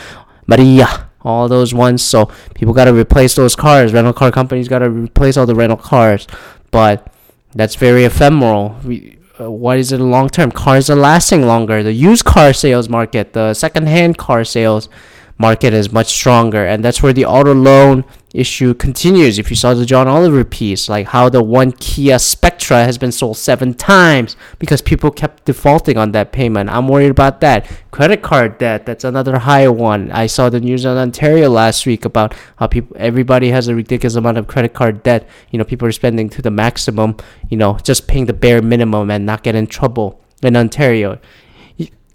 Maria, 0.48 1.08
all 1.22 1.48
those 1.48 1.74
ones. 1.74 2.02
So 2.02 2.32
people 2.56 2.74
got 2.74 2.86
to 2.86 2.94
replace 2.94 3.36
those 3.36 3.56
cars. 3.56 3.94
Rental 3.94 4.14
car 4.14 4.32
companies 4.32 4.68
got 4.68 4.80
to 4.80 4.90
replace 4.90 5.38
all 5.38 5.46
the 5.46 5.56
rental 5.56 5.78
cars, 5.78 6.26
but 6.72 7.11
that's 7.54 7.76
very 7.76 8.06
ephemeral. 8.06 8.76
We, 8.84 9.18
uh, 9.40 9.50
what 9.52 9.78
is 9.78 9.92
it 9.92 10.00
long 10.00 10.30
term? 10.30 10.52
Cars 10.52 10.90
are 10.90 10.96
lasting 10.96 11.46
longer. 11.46 11.84
The 11.84 11.94
used 11.94 12.26
car 12.26 12.54
sales 12.54 12.90
market, 12.90 13.34
the 13.34 13.54
second 13.54 13.88
hand 13.88 14.18
car 14.18 14.44
sales 14.44 14.90
market 15.38 15.74
is 15.74 15.92
much 15.92 16.08
stronger, 16.08 16.66
and 16.66 16.84
that's 16.86 17.02
where 17.02 17.14
the 17.14 17.26
auto 17.26 17.54
loan 17.54 18.06
issue 18.34 18.74
continues. 18.74 19.38
If 19.38 19.50
you 19.50 19.56
saw 19.56 19.74
the 19.74 19.86
John 19.86 20.08
Oliver 20.08 20.44
piece, 20.44 20.88
like 20.88 21.08
how 21.08 21.30
the 21.30 21.44
one 21.44 21.72
Kia 21.72 22.18
Spectra 22.20 22.84
has 22.86 22.98
been 22.98 23.12
sold 23.12 23.38
seven 23.38 23.74
times 23.74 24.36
because 24.60 24.82
people 24.82 25.12
kept 25.12 25.46
defaulting 25.46 25.98
on 25.98 26.12
that 26.14 26.32
payment. 26.32 26.70
I'm 26.70 26.88
worried 26.88 27.12
about 27.12 27.42
that. 27.42 27.70
Credit 27.92 28.22
card 28.22 28.58
debt, 28.58 28.86
that's 28.86 29.04
another 29.04 29.40
high 29.40 29.68
one. 29.68 30.12
I 30.12 30.28
saw 30.28 30.50
the 30.50 30.60
news 30.60 30.86
on 30.86 30.98
Ontario 30.98 31.50
last 31.50 31.86
week 31.86 32.06
about 32.06 32.34
how 32.58 32.68
people 32.68 32.96
everybody 32.98 33.50
has 33.52 33.68
a 33.68 33.76
ridiculous 33.76 34.16
amount 34.16 34.38
of 34.38 34.48
credit 34.48 34.74
card 34.74 35.04
debt. 35.04 35.28
You 35.50 35.60
know, 35.60 35.66
people 35.66 35.88
are 35.88 35.92
spending 35.92 36.30
to 36.30 36.42
the 36.42 36.52
maximum, 36.52 37.18
you 37.50 37.58
know, 37.58 37.78
just 37.84 38.08
paying 38.08 38.26
the 38.26 38.34
bare 38.34 38.62
minimum 38.62 39.12
and 39.12 39.26
not 39.26 39.44
get 39.44 39.56
in 39.56 39.68
trouble 39.68 40.22
in 40.42 40.56
Ontario. 40.56 41.20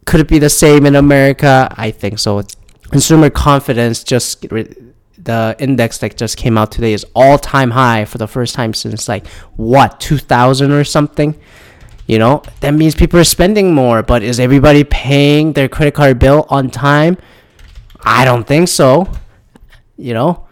Could 0.07 0.21
it 0.21 0.29
be 0.29 0.39
the 0.39 0.51
same 0.51 0.87
in 0.87 0.95
America? 0.95 1.69
I 1.77 1.91
think 1.91 2.21
so. 2.21 2.43
Consumer 2.91 3.29
confidence 3.29 4.05
just 4.05 4.47
the 5.19 5.57
index 5.59 5.99
that 5.99 6.17
just 6.17 6.37
came 6.37 6.59
out 6.59 6.73
today 6.73 6.93
is 6.93 7.05
all 7.15 7.39
time 7.39 7.71
high 7.71 8.05
for 8.05 8.19
the 8.19 8.29
first 8.29 8.55
time 8.55 8.75
since 8.75 9.09
like 9.09 9.27
what 9.57 10.01
2000 10.01 10.71
or 10.73 10.85
something? 10.85 11.39
You 12.07 12.19
know 12.19 12.43
that 12.61 12.73
means 12.73 12.95
people 12.95 13.19
are 13.19 13.25
spending 13.25 13.75
more 13.75 14.03
but 14.03 14.23
is 14.23 14.39
everybody 14.39 14.85
paying 14.85 15.53
their 15.55 15.69
credit 15.69 15.95
card 15.95 16.19
bill 16.19 16.47
on 16.49 16.71
time? 16.71 17.19
I 18.01 18.25
don't 18.25 18.47
think 18.47 18.69
so. 18.69 19.11
You 19.97 20.15
know? 20.15 20.47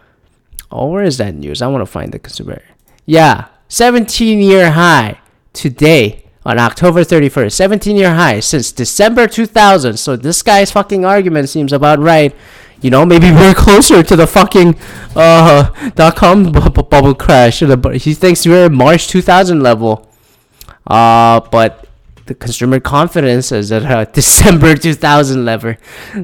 Oh 0.71 0.87
where 0.89 1.03
is 1.03 1.17
that 1.19 1.35
news? 1.35 1.61
I 1.61 1.67
want 1.67 1.81
to 1.81 1.91
find 1.91 2.11
the 2.11 2.19
consumer. 2.19 2.61
Yeah 3.05 3.47
17 3.67 4.39
year 4.39 4.71
high 4.71 5.19
today 5.53 6.25
on 6.45 6.59
October 6.59 7.01
31st, 7.01 7.51
17 7.51 7.95
year 7.95 8.13
high 8.13 8.39
since 8.39 8.71
December 8.71 9.27
2000. 9.27 9.97
So 9.97 10.15
this 10.15 10.41
guy's 10.43 10.71
fucking 10.71 11.03
argument 11.03 11.49
seems 11.49 11.73
about 11.73 11.99
right. 11.99 12.35
You 12.81 12.89
know, 12.89 13.05
maybe 13.05 13.31
we're 13.31 13.53
closer 13.65 14.03
to 14.03 14.15
the 14.15 14.27
fucking 14.27 14.75
uh, 15.15 15.91
dot 15.91 16.15
com 16.15 16.51
bu- 16.51 16.69
bu- 16.69 16.83
bubble 16.83 17.15
crash. 17.15 17.59
He 17.59 18.13
thinks 18.13 18.45
we're 18.45 18.69
March 18.69 19.07
2000 19.07 19.61
level. 19.61 20.07
Uh, 20.85 21.39
but 21.51 21.87
the 22.27 22.35
consumer 22.35 22.79
confidence 22.79 23.51
is 23.51 23.71
at 23.71 23.83
uh, 23.85 24.05
December 24.13 24.75
2000 24.75 25.45
level. 25.45 25.75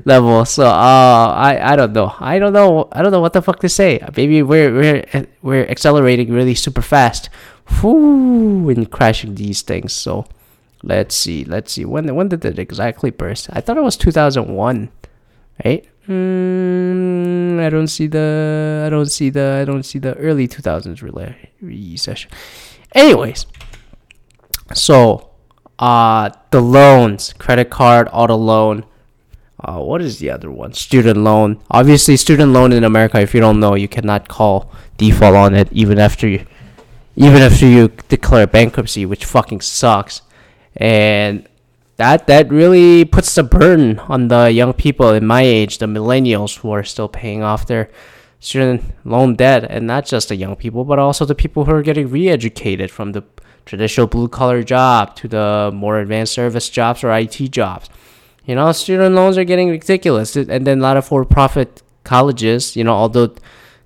Level. 0.06 0.46
So 0.46 0.66
uh, 0.66 1.34
I 1.36 1.74
I 1.74 1.76
don't 1.76 1.94
know. 1.94 2.14
I 2.20 2.38
don't 2.40 2.54
know. 2.54 2.90
I 2.92 3.02
don't 3.02 3.12
know 3.12 3.22
what 3.22 3.34
the 3.34 3.42
fuck 3.42 3.60
to 3.62 3.70
say. 3.70 4.00
Maybe 4.16 4.44
we're 4.44 4.72
we're 4.74 5.28
we're 5.42 5.66
accelerating 5.68 6.32
really 6.32 6.56
super 6.56 6.82
fast. 6.82 7.30
Whoo, 7.82 8.70
and 8.70 8.90
crashing 8.92 9.36
these 9.36 9.62
things. 9.62 9.94
So 9.94 10.26
let's 10.84 11.16
see. 11.16 11.44
Let's 11.46 11.72
see. 11.72 11.86
When 11.86 12.14
when 12.16 12.28
did 12.30 12.44
it 12.46 12.60
exactly 12.60 13.10
burst? 13.12 13.50
I 13.54 13.62
thought 13.62 13.78
it 13.78 13.84
was 13.84 13.96
2001, 13.98 14.90
right? 15.64 15.88
Mm, 16.08 17.60
I 17.60 17.70
don't 17.70 17.88
see 17.88 18.08
the 18.08 18.84
I 18.86 18.90
don't 18.90 19.12
see 19.12 19.30
the 19.30 19.60
I 19.62 19.66
don't 19.66 19.84
see 19.84 20.00
the 20.00 20.16
early 20.16 20.48
2000s 20.48 21.02
recession. 21.62 22.32
Anyways, 22.94 23.46
so 24.74 25.30
uh 25.78 26.32
the 26.50 26.62
loans, 26.62 27.34
credit 27.34 27.70
card, 27.70 28.10
auto 28.12 28.36
loan. 28.36 28.86
Uh, 29.64 29.78
what 29.78 30.02
is 30.02 30.18
the 30.18 30.28
other 30.28 30.50
one? 30.50 30.74
Student 30.74 31.20
loan. 31.20 31.62
Obviously, 31.70 32.18
student 32.18 32.52
loan 32.52 32.72
in 32.74 32.84
America. 32.84 33.22
If 33.22 33.36
you 33.36 33.40
don't 33.40 33.60
know, 33.60 33.76
you 33.76 33.88
cannot 33.88 34.28
call 34.28 34.72
default 34.98 35.36
on 35.36 35.54
it 35.54 35.68
even 35.72 36.00
after 36.00 36.28
you, 36.28 36.48
even 37.16 37.44
after 37.44 37.68
you 37.68 37.90
declare 38.10 38.48
bankruptcy, 38.48 39.06
which 39.06 39.24
fucking 39.24 39.62
sucks. 39.62 40.24
And 40.76 41.48
that 42.02 42.26
that 42.26 42.50
really 42.50 43.06
puts 43.06 43.36
the 43.36 43.44
burden 43.44 44.00
on 44.00 44.28
the 44.28 44.50
young 44.50 44.74
people 44.74 45.12
in 45.12 45.24
my 45.24 45.44
age, 45.44 45.78
the 45.78 45.86
millennials 45.86 46.58
who 46.58 46.72
are 46.72 46.84
still 46.84 47.08
paying 47.08 47.44
off 47.44 47.68
their 47.68 47.92
student 48.40 48.82
loan 49.06 49.36
debt, 49.36 49.64
and 49.70 49.86
not 49.86 50.04
just 50.08 50.30
the 50.30 50.36
young 50.36 50.56
people, 50.56 50.84
but 50.84 50.98
also 50.98 51.26
the 51.26 51.36
people 51.36 51.66
who 51.66 51.72
are 51.72 51.84
getting 51.84 52.10
re-educated 52.10 52.90
from 52.90 53.12
the 53.12 53.24
traditional 53.68 54.08
blue 54.08 54.28
collar 54.28 54.64
job 54.64 55.16
to 55.16 55.28
the 55.28 55.70
more 55.76 56.00
advanced 56.00 56.34
service 56.34 56.70
jobs 56.70 57.04
or 57.04 57.12
IT 57.16 57.38
jobs. 57.52 57.88
You 58.46 58.56
know, 58.56 58.72
student 58.72 59.14
loans 59.14 59.38
are 59.38 59.44
getting 59.44 59.70
ridiculous, 59.70 60.36
and 60.36 60.66
then 60.66 60.80
a 60.80 60.82
lot 60.82 60.98
of 60.98 61.06
for-profit 61.06 61.84
colleges, 62.04 62.76
you 62.76 62.84
know, 62.84 62.94
although 62.94 63.36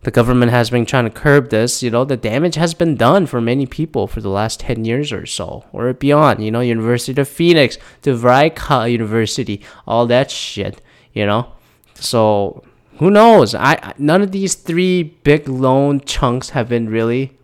the 0.06 0.12
government 0.12 0.52
has 0.52 0.70
been 0.70 0.86
trying 0.86 1.06
to 1.06 1.10
curb 1.10 1.50
this. 1.50 1.82
You 1.82 1.90
know, 1.90 2.06
the 2.06 2.16
damage 2.16 2.54
has 2.56 2.76
been 2.76 2.96
done 2.96 3.26
for 3.26 3.42
many 3.42 3.66
people 3.66 4.06
for 4.06 4.22
the 4.22 4.30
last 4.30 4.60
10 4.60 4.86
years 4.86 5.12
or 5.12 5.26
so, 5.26 5.66
or 5.74 5.92
beyond. 5.94 6.46
You 6.46 6.52
know, 6.52 6.60
University 6.60 7.20
of 7.20 7.28
Phoenix, 7.28 7.80
DeVry 8.04 8.92
University, 8.92 9.64
all 9.88 10.06
that 10.06 10.30
shit, 10.30 10.80
you 11.12 11.26
know? 11.26 11.48
So, 11.96 12.64
who 13.00 13.10
knows? 13.10 13.56
I 13.56 13.94
None 13.98 14.22
of 14.22 14.32
these 14.32 14.54
three 14.54 15.02
big 15.02 15.50
loan 15.50 16.02
chunks 16.02 16.52
have 16.52 16.70
been 16.70 16.88
really 16.88 17.36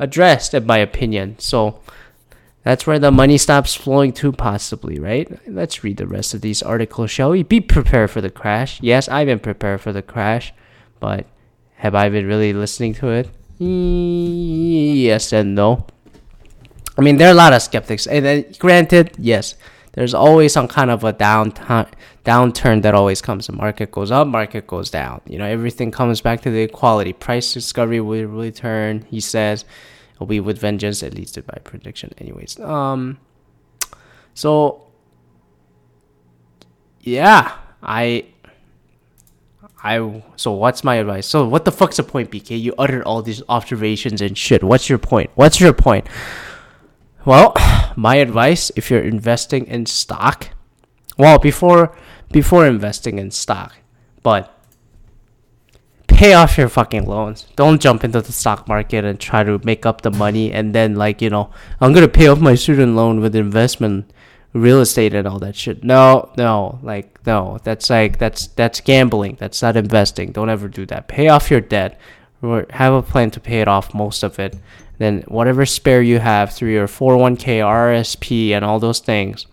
addressed, 0.00 0.54
in 0.54 0.64
my 0.64 0.78
opinion. 0.78 1.36
So, 1.38 1.80
that's 2.62 2.86
where 2.86 2.98
the 2.98 3.10
money 3.10 3.36
stops 3.36 3.74
flowing 3.74 4.12
to, 4.14 4.32
possibly, 4.32 4.98
right? 4.98 5.28
Let's 5.46 5.84
read 5.84 5.98
the 5.98 6.06
rest 6.06 6.32
of 6.32 6.40
these 6.40 6.62
articles, 6.62 7.10
shall 7.10 7.32
we? 7.32 7.42
Be 7.42 7.60
prepared 7.60 8.10
for 8.10 8.22
the 8.22 8.30
crash. 8.30 8.80
Yes, 8.80 9.06
I've 9.06 9.26
been 9.26 9.38
prepared 9.38 9.82
for 9.82 9.92
the 9.92 10.00
crash, 10.00 10.54
but 10.98 11.26
have 11.84 11.94
I 11.94 12.08
been 12.08 12.26
really 12.26 12.54
listening 12.54 12.94
to 12.94 13.08
it? 13.08 13.28
Yes 13.58 15.34
and 15.34 15.54
no. 15.54 15.86
I 16.96 17.02
mean, 17.02 17.18
there 17.18 17.28
are 17.28 17.32
a 17.32 17.34
lot 17.34 17.52
of 17.52 17.60
skeptics, 17.60 18.06
and 18.06 18.24
then 18.24 18.46
granted, 18.58 19.12
yes, 19.18 19.54
there's 19.92 20.14
always 20.14 20.54
some 20.54 20.66
kind 20.66 20.90
of 20.90 21.04
a 21.04 21.12
down 21.12 21.52
downturn 22.24 22.80
that 22.82 22.94
always 22.94 23.20
comes. 23.20 23.48
The 23.48 23.52
market 23.52 23.92
goes 23.92 24.10
up, 24.10 24.26
market 24.26 24.66
goes 24.66 24.88
down. 24.88 25.20
You 25.26 25.36
know, 25.36 25.44
everything 25.44 25.90
comes 25.90 26.22
back 26.22 26.40
to 26.42 26.50
the 26.50 26.62
equality. 26.62 27.12
Price 27.12 27.52
discovery 27.52 28.00
will 28.00 28.24
return. 28.28 29.04
He 29.10 29.20
says, 29.20 29.66
"Will 30.18 30.26
be 30.26 30.40
with 30.40 30.58
vengeance." 30.58 31.02
At 31.02 31.12
least 31.12 31.38
by 31.46 31.58
prediction, 31.64 32.14
anyways. 32.16 32.58
Um, 32.60 33.18
so 34.32 34.86
yeah, 37.02 37.52
I 37.82 38.24
I 39.82 40.22
so 40.36 40.52
what's 40.52 40.84
my 40.84 40.96
advice? 40.96 41.26
So 41.26 41.46
what 41.46 41.64
the 41.64 41.72
fuck's 41.72 41.96
the 41.96 42.02
point, 42.02 42.30
BK? 42.30 42.60
You 42.60 42.74
uttered 42.78 43.02
all 43.04 43.22
these 43.22 43.42
observations 43.48 44.20
and 44.20 44.36
shit. 44.36 44.62
What's 44.62 44.88
your 44.88 44.98
point? 44.98 45.30
What's 45.34 45.60
your 45.60 45.72
point? 45.72 46.06
Well, 47.24 47.54
my 47.96 48.16
advice 48.16 48.70
if 48.76 48.90
you're 48.90 49.02
investing 49.02 49.66
in 49.66 49.86
stock, 49.86 50.50
well, 51.16 51.38
before 51.38 51.96
before 52.32 52.66
investing 52.66 53.18
in 53.18 53.30
stock, 53.30 53.74
But 54.22 54.50
pay 56.08 56.32
off 56.32 56.56
your 56.56 56.68
fucking 56.68 57.06
loans. 57.06 57.46
Don't 57.56 57.80
jump 57.80 58.04
into 58.04 58.20
the 58.20 58.32
stock 58.32 58.66
market 58.68 59.04
and 59.04 59.18
try 59.18 59.42
to 59.44 59.60
make 59.64 59.84
up 59.84 60.02
the 60.02 60.10
money 60.10 60.52
and 60.52 60.74
then 60.74 60.94
like, 60.94 61.20
you 61.20 61.30
know, 61.30 61.50
I'm 61.80 61.92
going 61.92 62.06
to 62.06 62.12
pay 62.12 62.28
off 62.28 62.40
my 62.40 62.54
student 62.54 62.96
loan 62.96 63.20
with 63.20 63.34
investment 63.36 64.12
real 64.54 64.80
estate 64.80 65.12
and 65.12 65.28
all 65.28 65.38
that 65.40 65.56
shit. 65.56 65.84
No, 65.84 66.30
no, 66.38 66.78
like 66.82 67.24
no. 67.26 67.58
That's 67.62 67.90
like 67.90 68.18
that's 68.18 68.46
that's 68.48 68.80
gambling. 68.80 69.36
That's 69.38 69.60
not 69.60 69.76
investing. 69.76 70.32
Don't 70.32 70.48
ever 70.48 70.68
do 70.68 70.86
that. 70.86 71.08
Pay 71.08 71.28
off 71.28 71.50
your 71.50 71.60
debt 71.60 72.00
or 72.40 72.66
have 72.70 72.94
a 72.94 73.02
plan 73.02 73.30
to 73.32 73.40
pay 73.40 73.60
it 73.60 73.68
off 73.68 73.92
most 73.92 74.22
of 74.22 74.38
it. 74.38 74.56
Then 74.98 75.22
whatever 75.28 75.66
spare 75.66 76.02
you 76.02 76.20
have 76.20 76.52
through 76.52 76.72
your 76.72 76.86
401k, 76.86 77.60
RSP 77.60 78.50
and 78.50 78.64
all 78.64 78.78
those 78.78 79.00
things 79.00 79.46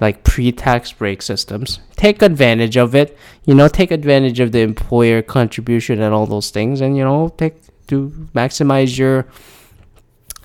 like 0.00 0.22
pre-tax 0.24 0.92
break 0.92 1.22
systems. 1.22 1.80
Take 1.96 2.22
advantage 2.22 2.76
of 2.76 2.94
it. 2.94 3.18
You 3.44 3.54
know, 3.54 3.68
take 3.68 3.90
advantage 3.90 4.40
of 4.40 4.52
the 4.52 4.60
employer 4.60 5.22
contribution 5.22 6.00
and 6.00 6.14
all 6.14 6.26
those 6.26 6.50
things, 6.50 6.80
and 6.80 6.96
you 6.96 7.04
know, 7.04 7.28
take 7.36 7.56
to 7.88 8.10
maximize 8.34 8.98
your 8.98 9.26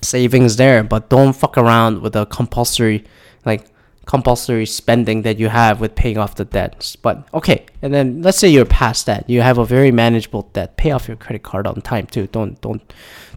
savings 0.02 0.56
there. 0.56 0.82
But 0.82 1.08
don't 1.08 1.34
fuck 1.34 1.56
around 1.56 2.02
with 2.02 2.16
a 2.16 2.26
compulsory, 2.26 3.04
like 3.44 3.66
compulsory 4.06 4.66
spending 4.66 5.22
that 5.22 5.38
you 5.38 5.48
have 5.48 5.80
with 5.80 5.94
paying 5.94 6.18
off 6.18 6.34
the 6.34 6.44
debts. 6.44 6.96
But 6.96 7.26
okay, 7.32 7.66
and 7.82 7.92
then 7.92 8.22
let's 8.22 8.38
say 8.38 8.48
you're 8.48 8.64
past 8.64 9.06
that. 9.06 9.28
You 9.28 9.40
have 9.40 9.58
a 9.58 9.64
very 9.64 9.90
manageable 9.90 10.42
debt. 10.52 10.76
Pay 10.76 10.90
off 10.90 11.08
your 11.08 11.16
credit 11.16 11.42
card 11.42 11.66
on 11.66 11.80
time 11.80 12.06
too. 12.06 12.26
Don't 12.28 12.60
don't 12.60 12.82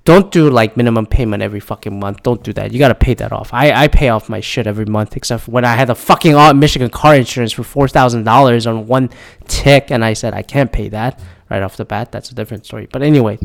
don't 0.04 0.32
do 0.32 0.50
like 0.50 0.78
minimum 0.78 1.06
payment 1.06 1.44
every 1.44 1.60
fucking 1.60 2.00
month. 2.00 2.24
Don't 2.24 2.44
do 2.44 2.54
that. 2.54 2.72
You 2.72 2.80
gotta 2.80 2.96
pay 2.96 3.14
that 3.16 3.32
off. 3.32 3.54
I, 3.54 3.72
I 3.72 3.88
pay 3.88 4.10
off 4.10 4.30
my 4.30 4.40
shit 4.40 4.68
every 4.68 4.86
month, 4.86 5.18
except 5.18 5.48
when 5.48 5.66
I 5.66 5.76
had 5.76 5.90
a 5.90 5.96
fucking 5.96 6.36
Michigan 6.58 6.90
car 6.90 7.16
insurance 7.16 7.52
for 7.52 7.64
four 7.64 7.88
thousand 7.88 8.24
dollars 8.24 8.68
on 8.68 8.88
one 8.88 9.10
tick, 9.48 9.92
and 9.92 10.04
I 10.04 10.14
said 10.14 10.34
I 10.34 10.44
can't 10.44 10.72
pay 10.72 10.90
that 10.90 11.20
right 11.50 11.62
off 11.62 11.78
the 11.78 11.86
bat. 11.86 12.12
That's 12.12 12.32
a 12.32 12.36
different 12.36 12.66
story. 12.66 12.88
But 12.92 13.02
anyway, 13.02 13.38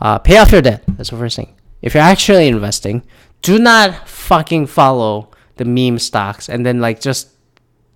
uh, 0.00 0.18
pay 0.18 0.38
off 0.38 0.52
your 0.52 0.62
debt. 0.62 0.84
That's 0.88 1.10
the 1.10 1.16
first 1.16 1.36
thing. 1.36 1.54
If 1.82 1.94
you're 1.94 2.02
actually 2.02 2.48
investing, 2.48 3.02
do 3.42 3.58
not 3.58 4.08
fucking 4.08 4.68
follow 4.68 5.31
the 5.56 5.64
meme 5.64 5.98
stocks 5.98 6.48
and 6.48 6.64
then 6.64 6.80
like 6.80 7.00
just 7.00 7.28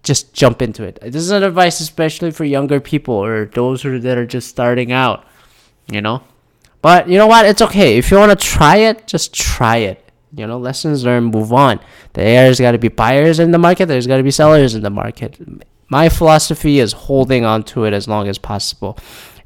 just 0.03 0.33
jump 0.33 0.63
into 0.63 0.85
it. 0.85 0.99
This 1.03 1.17
is 1.17 1.31
an 1.31 1.43
advice 1.43 1.81
especially 1.81 2.31
for 2.31 2.45
younger 2.45 2.81
people 2.81 3.15
or 3.15 3.47
those 3.47 3.83
who 3.83 3.99
that 3.99 4.17
are 4.17 4.27
just 4.27 4.49
starting 4.49 4.93
out. 4.93 5.25
You 5.89 6.01
know, 6.01 6.23
but 6.83 7.09
you 7.09 7.19
know 7.19 7.27
what? 7.27 7.47
It's 7.47 7.63
okay. 7.63 7.99
If 7.99 8.11
you 8.11 8.17
want 8.17 8.31
to 8.31 8.37
try 8.37 8.77
it, 8.77 9.07
just 9.07 9.35
try 9.35 9.79
it. 9.79 10.03
You 10.35 10.47
know, 10.47 10.59
lessons 10.59 11.05
learned, 11.05 11.33
move 11.33 11.53
on. 11.53 11.81
There's 12.13 12.61
got 12.61 12.73
to 12.73 12.79
be 12.79 12.89
buyers 12.89 13.39
in 13.39 13.53
the 13.53 13.59
market, 13.59 13.87
there's 13.87 14.07
got 14.07 14.19
to 14.19 14.23
be 14.23 14.31
sellers 14.31 14.75
in 14.75 14.83
the 14.83 14.91
market. 14.91 15.39
My 15.89 16.09
philosophy 16.09 16.81
is 16.81 16.93
holding 16.93 17.45
on 17.45 17.63
to 17.65 17.85
it 17.85 17.93
as 17.93 18.09
long 18.09 18.29
as 18.29 18.39
possible. 18.39 18.99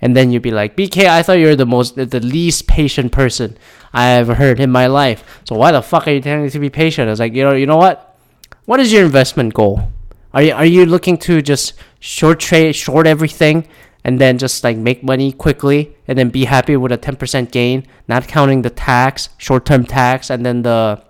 And 0.02 0.16
then 0.16 0.30
you'd 0.30 0.42
be 0.42 0.50
like, 0.50 0.76
BK, 0.76 1.06
I 1.06 1.22
thought 1.22 1.38
you 1.38 1.46
were 1.46 1.56
the 1.56 1.66
most, 1.66 1.96
the 1.96 2.20
least 2.20 2.66
patient 2.66 3.12
person 3.12 3.58
I 3.92 4.10
ever 4.10 4.34
heard 4.34 4.58
in 4.58 4.70
my 4.70 4.86
life. 4.86 5.42
So 5.44 5.56
why 5.56 5.72
the 5.72 5.82
fuck 5.82 6.08
are 6.08 6.12
you 6.12 6.20
telling 6.20 6.44
me 6.44 6.50
to 6.50 6.58
be 6.58 6.70
patient? 6.70 7.08
I 7.08 7.10
was 7.10 7.20
like, 7.20 7.34
you 7.34 7.44
know, 7.44 7.52
you 7.52 7.66
know 7.66 7.76
what? 7.76 8.18
What 8.64 8.80
is 8.80 8.92
your 8.92 9.04
investment 9.04 9.52
goal? 9.52 9.90
Are 10.32 10.42
you 10.42 10.52
are 10.52 10.64
you 10.64 10.86
looking 10.86 11.18
to 11.18 11.42
just 11.42 11.74
short 11.98 12.38
trade, 12.40 12.76
short 12.76 13.06
everything, 13.06 13.66
and 14.04 14.20
then 14.20 14.38
just 14.38 14.64
like 14.64 14.76
make 14.76 15.02
money 15.02 15.32
quickly 15.32 15.96
and 16.08 16.16
then 16.18 16.30
be 16.30 16.44
happy 16.44 16.76
with 16.76 16.92
a 16.92 16.98
10% 16.98 17.50
gain 17.50 17.86
not 18.08 18.26
counting 18.26 18.62
the 18.62 18.70
tax 18.70 19.28
short-term 19.36 19.84
tax 19.84 20.30
and 20.30 20.44
then 20.44 20.62
the 20.62 21.02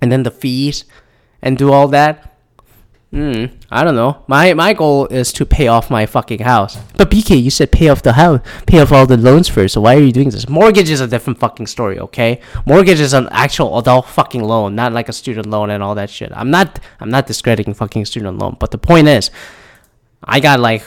and 0.00 0.10
then 0.10 0.22
the 0.22 0.30
fees 0.30 0.84
and 1.42 1.58
do 1.58 1.72
all 1.72 1.88
that 1.88 2.33
Hmm, 3.14 3.44
I 3.70 3.84
don't 3.84 3.94
know. 3.94 4.24
My 4.26 4.54
my 4.54 4.72
goal 4.72 5.06
is 5.06 5.32
to 5.34 5.46
pay 5.46 5.68
off 5.68 5.88
my 5.88 6.04
fucking 6.04 6.40
house. 6.40 6.76
But 6.96 7.12
BK, 7.12 7.40
you 7.40 7.48
said 7.48 7.70
pay 7.70 7.88
off 7.88 8.02
the 8.02 8.14
house, 8.14 8.40
pay 8.66 8.80
off 8.80 8.90
all 8.90 9.06
the 9.06 9.16
loans 9.16 9.48
first. 9.48 9.74
So 9.74 9.82
why 9.82 9.94
are 9.94 10.00
you 10.00 10.10
doing 10.10 10.30
this? 10.30 10.48
Mortgage 10.48 10.90
is 10.90 11.00
a 11.00 11.06
different 11.06 11.38
fucking 11.38 11.68
story, 11.68 12.00
okay? 12.00 12.40
Mortgage 12.66 12.98
is 12.98 13.12
an 13.12 13.28
actual 13.30 13.78
adult 13.78 14.08
fucking 14.08 14.42
loan, 14.42 14.74
not 14.74 14.92
like 14.92 15.08
a 15.08 15.12
student 15.12 15.46
loan 15.46 15.70
and 15.70 15.80
all 15.80 15.94
that 15.94 16.10
shit. 16.10 16.32
I'm 16.34 16.50
not 16.50 16.80
I'm 16.98 17.08
not 17.08 17.28
discrediting 17.28 17.74
fucking 17.74 18.04
student 18.06 18.36
loan, 18.38 18.56
but 18.58 18.72
the 18.72 18.78
point 18.78 19.06
is, 19.06 19.30
I 20.24 20.40
got 20.40 20.58
like 20.58 20.82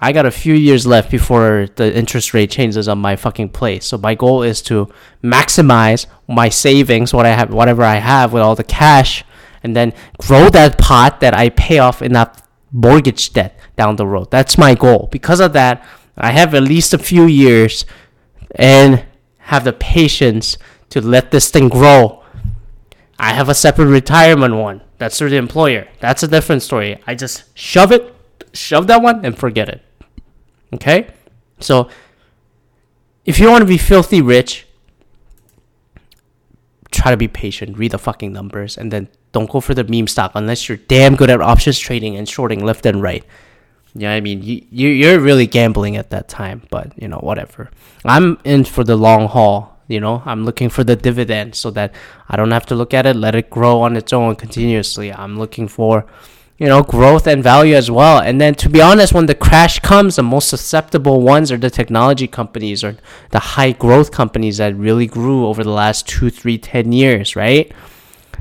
I 0.00 0.10
got 0.10 0.26
a 0.26 0.32
few 0.32 0.54
years 0.54 0.84
left 0.84 1.12
before 1.12 1.68
the 1.76 1.96
interest 1.96 2.34
rate 2.34 2.50
changes 2.50 2.88
on 2.88 2.98
my 2.98 3.14
fucking 3.14 3.50
place. 3.50 3.86
So 3.86 3.98
my 3.98 4.16
goal 4.16 4.42
is 4.42 4.62
to 4.62 4.88
maximize 5.22 6.06
my 6.26 6.48
savings, 6.48 7.14
what 7.14 7.24
I 7.24 7.36
have, 7.36 7.54
whatever 7.54 7.84
I 7.84 7.96
have, 7.96 8.32
with 8.32 8.42
all 8.42 8.56
the 8.56 8.64
cash, 8.64 9.22
and 9.62 9.76
then 9.76 9.92
grow 10.18 10.48
that 10.50 10.78
pot 10.78 11.20
that 11.20 11.34
I 11.34 11.50
pay 11.50 11.78
off 11.78 12.00
that 12.00 12.42
mortgage 12.72 13.32
debt 13.32 13.58
down 13.76 13.96
the 13.96 14.06
road. 14.06 14.30
That's 14.30 14.58
my 14.58 14.74
goal. 14.74 15.08
Because 15.10 15.40
of 15.40 15.52
that, 15.52 15.84
I 16.16 16.32
have 16.32 16.54
at 16.54 16.62
least 16.62 16.94
a 16.94 16.98
few 16.98 17.24
years 17.24 17.84
and 18.54 19.04
have 19.38 19.64
the 19.64 19.72
patience 19.72 20.58
to 20.90 21.00
let 21.00 21.30
this 21.30 21.50
thing 21.50 21.68
grow. 21.68 22.22
I 23.18 23.32
have 23.32 23.48
a 23.48 23.54
separate 23.54 23.86
retirement 23.86 24.56
one. 24.56 24.82
That's 24.98 25.18
through 25.18 25.30
the 25.30 25.36
employer. 25.36 25.88
That's 26.00 26.22
a 26.22 26.28
different 26.28 26.62
story. 26.62 27.00
I 27.06 27.14
just 27.14 27.56
shove 27.56 27.92
it 27.92 28.12
shove 28.52 28.86
that 28.86 29.02
one 29.02 29.24
and 29.24 29.36
forget 29.36 29.68
it. 29.68 29.82
Okay? 30.72 31.08
So, 31.60 31.88
if 33.24 33.38
you 33.38 33.50
want 33.50 33.62
to 33.62 33.66
be 33.66 33.78
filthy 33.78 34.20
rich, 34.20 34.66
try 36.90 37.10
to 37.10 37.16
be 37.16 37.28
patient, 37.28 37.78
read 37.78 37.92
the 37.92 37.98
fucking 37.98 38.32
numbers, 38.32 38.76
and 38.76 38.90
then 38.92 39.08
don't 39.32 39.50
go 39.50 39.60
for 39.60 39.74
the 39.74 39.84
meme 39.84 40.06
stock 40.06 40.32
unless 40.34 40.68
you're 40.68 40.78
damn 40.78 41.16
good 41.16 41.30
at 41.30 41.40
options 41.40 41.78
trading 41.78 42.16
and 42.16 42.28
shorting 42.28 42.64
left 42.64 42.86
and 42.86 43.02
right. 43.02 43.24
Yeah, 43.94 44.12
I 44.12 44.20
mean, 44.20 44.42
you, 44.42 44.64
you 44.70 44.88
you're 44.88 45.20
really 45.20 45.46
gambling 45.46 45.96
at 45.96 46.10
that 46.10 46.28
time, 46.28 46.62
but 46.70 46.92
you 47.00 47.08
know, 47.08 47.18
whatever. 47.18 47.70
I'm 48.04 48.38
in 48.44 48.64
for 48.64 48.84
the 48.84 48.96
long 48.96 49.28
haul. 49.28 49.76
You 49.88 50.00
know, 50.00 50.22
I'm 50.24 50.44
looking 50.44 50.70
for 50.70 50.84
the 50.84 50.96
dividend 50.96 51.54
so 51.54 51.70
that 51.72 51.94
I 52.28 52.36
don't 52.36 52.52
have 52.52 52.64
to 52.66 52.74
look 52.74 52.94
at 52.94 53.04
it, 53.04 53.16
let 53.16 53.34
it 53.34 53.50
grow 53.50 53.80
on 53.80 53.96
its 53.96 54.12
own 54.12 54.36
continuously. 54.36 55.12
I'm 55.12 55.38
looking 55.38 55.68
for 55.68 56.06
you 56.62 56.68
know, 56.68 56.80
growth 56.80 57.26
and 57.26 57.42
value 57.42 57.74
as 57.74 57.90
well. 57.90 58.20
And 58.20 58.40
then 58.40 58.54
to 58.54 58.68
be 58.68 58.80
honest, 58.80 59.12
when 59.12 59.26
the 59.26 59.34
crash 59.34 59.80
comes, 59.80 60.14
the 60.14 60.22
most 60.22 60.48
susceptible 60.48 61.20
ones 61.20 61.50
are 61.50 61.56
the 61.56 61.70
technology 61.70 62.28
companies 62.28 62.84
or 62.84 62.96
the 63.30 63.40
high 63.40 63.72
growth 63.72 64.12
companies 64.12 64.58
that 64.58 64.76
really 64.76 65.08
grew 65.08 65.46
over 65.46 65.64
the 65.64 65.70
last 65.70 66.06
two, 66.06 66.30
three, 66.30 66.58
ten 66.58 66.92
years, 66.92 67.34
right? 67.34 67.72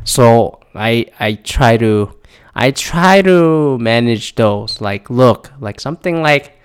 So 0.04 0.60
I 0.76 1.08
I 1.20 1.34
try 1.34 1.78
to 1.78 2.14
I 2.56 2.72
try 2.72 3.22
to 3.22 3.78
manage 3.78 4.36
those. 4.36 4.82
Like 4.82 5.10
look, 5.10 5.52
like 5.60 5.80
something 5.80 6.22
like 6.22 6.58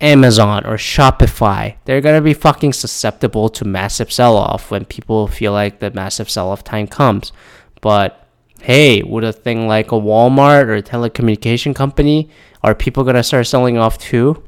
Amazon 0.00 0.66
or 0.66 0.76
Shopify, 0.76 1.76
they're 1.84 2.00
gonna 2.00 2.20
be 2.20 2.34
fucking 2.34 2.72
susceptible 2.72 3.48
to 3.50 3.64
massive 3.64 4.12
sell 4.12 4.36
off 4.36 4.70
when 4.70 4.84
people 4.84 5.26
feel 5.26 5.52
like 5.52 5.78
the 5.78 5.90
massive 5.90 6.28
sell 6.28 6.50
off 6.50 6.64
time 6.64 6.86
comes. 6.86 7.32
But 7.80 8.26
hey, 8.60 9.02
would 9.02 9.24
a 9.24 9.32
thing 9.32 9.68
like 9.68 9.92
a 9.92 9.96
Walmart 9.96 10.64
or 10.64 10.74
a 10.74 10.82
telecommunication 10.82 11.74
company, 11.74 12.30
are 12.62 12.74
people 12.74 13.04
gonna 13.04 13.22
start 13.22 13.46
selling 13.46 13.78
off 13.78 13.98
too? 13.98 14.42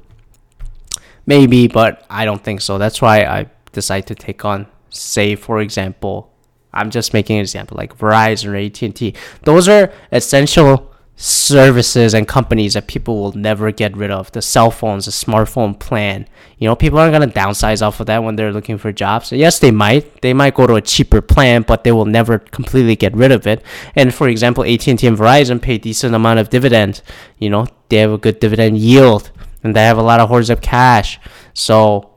Maybe, 1.27 1.67
but 1.69 2.05
I 2.09 2.25
don't 2.25 2.43
think 2.43 2.61
so. 2.61 2.79
That's 2.79 3.03
why 3.03 3.25
I 3.25 3.47
decided 3.73 4.07
to 4.09 4.15
take 4.15 4.45
on, 4.45 4.67
say, 4.91 5.35
for 5.35 5.61
example, 5.61 6.33
I'm 6.73 6.91
just 6.91 7.15
making 7.15 7.37
an 7.37 7.43
example, 7.43 7.77
like 7.77 7.97
Verizon 7.97 8.53
or 8.53 8.57
AT&T. 8.57 9.15
Those 9.45 9.69
are 9.69 9.93
essential 10.13 10.93
services 11.19 12.13
and 12.13 12.29
companies 12.29 12.75
that 12.75 12.87
people 12.87 13.19
will 13.19 13.33
never 13.33 13.73
get 13.73 13.97
rid 13.97 14.11
of. 14.11 14.31
The 14.33 14.43
cell 14.43 14.71
phones, 14.71 15.07
the 15.07 15.11
smartphone 15.11 15.79
plan. 15.79 16.29
You 16.59 16.69
know, 16.69 16.77
people 16.77 16.99
aren't 16.99 17.13
gonna 17.13 17.27
downsize 17.27 17.81
off 17.81 18.01
of 18.01 18.07
that 18.07 18.23
when 18.23 18.37
they're 18.37 18.53
looking 18.53 18.77
for 18.77 18.93
jobs. 18.93 19.33
Yes, 19.33 19.59
they 19.59 19.71
might. 19.71 20.21
They 20.21 20.35
might 20.35 20.55
go 20.55 20.67
to 20.67 20.75
a 20.75 20.83
cheaper 20.83 21.23
plan, 21.23 21.63
but 21.63 21.85
they 21.85 21.93
will 21.93 22.05
never 22.05 22.39
completely 22.39 22.97
get 22.97 23.17
rid 23.17 23.33
of 23.33 23.47
it. 23.47 23.63
And 23.95 24.15
for 24.15 24.29
example, 24.29 24.65
AT&T 24.65 25.07
and 25.07 25.17
Verizon 25.17 25.61
pay 25.61 25.79
decent 25.79 26.15
amount 26.15 26.39
of 26.39 26.51
dividends. 26.51 27.03
You 27.39 27.49
know, 27.49 27.67
they 27.89 27.97
have 27.97 28.13
a 28.13 28.19
good 28.19 28.39
dividend 28.39 28.77
yield, 28.79 29.31
and 29.65 29.75
they 29.75 29.85
have 29.85 29.99
a 29.99 30.03
lot 30.03 30.21
of 30.21 30.29
hordes 30.29 30.51
of 30.51 30.61
cash. 30.61 31.19
So, 31.55 32.11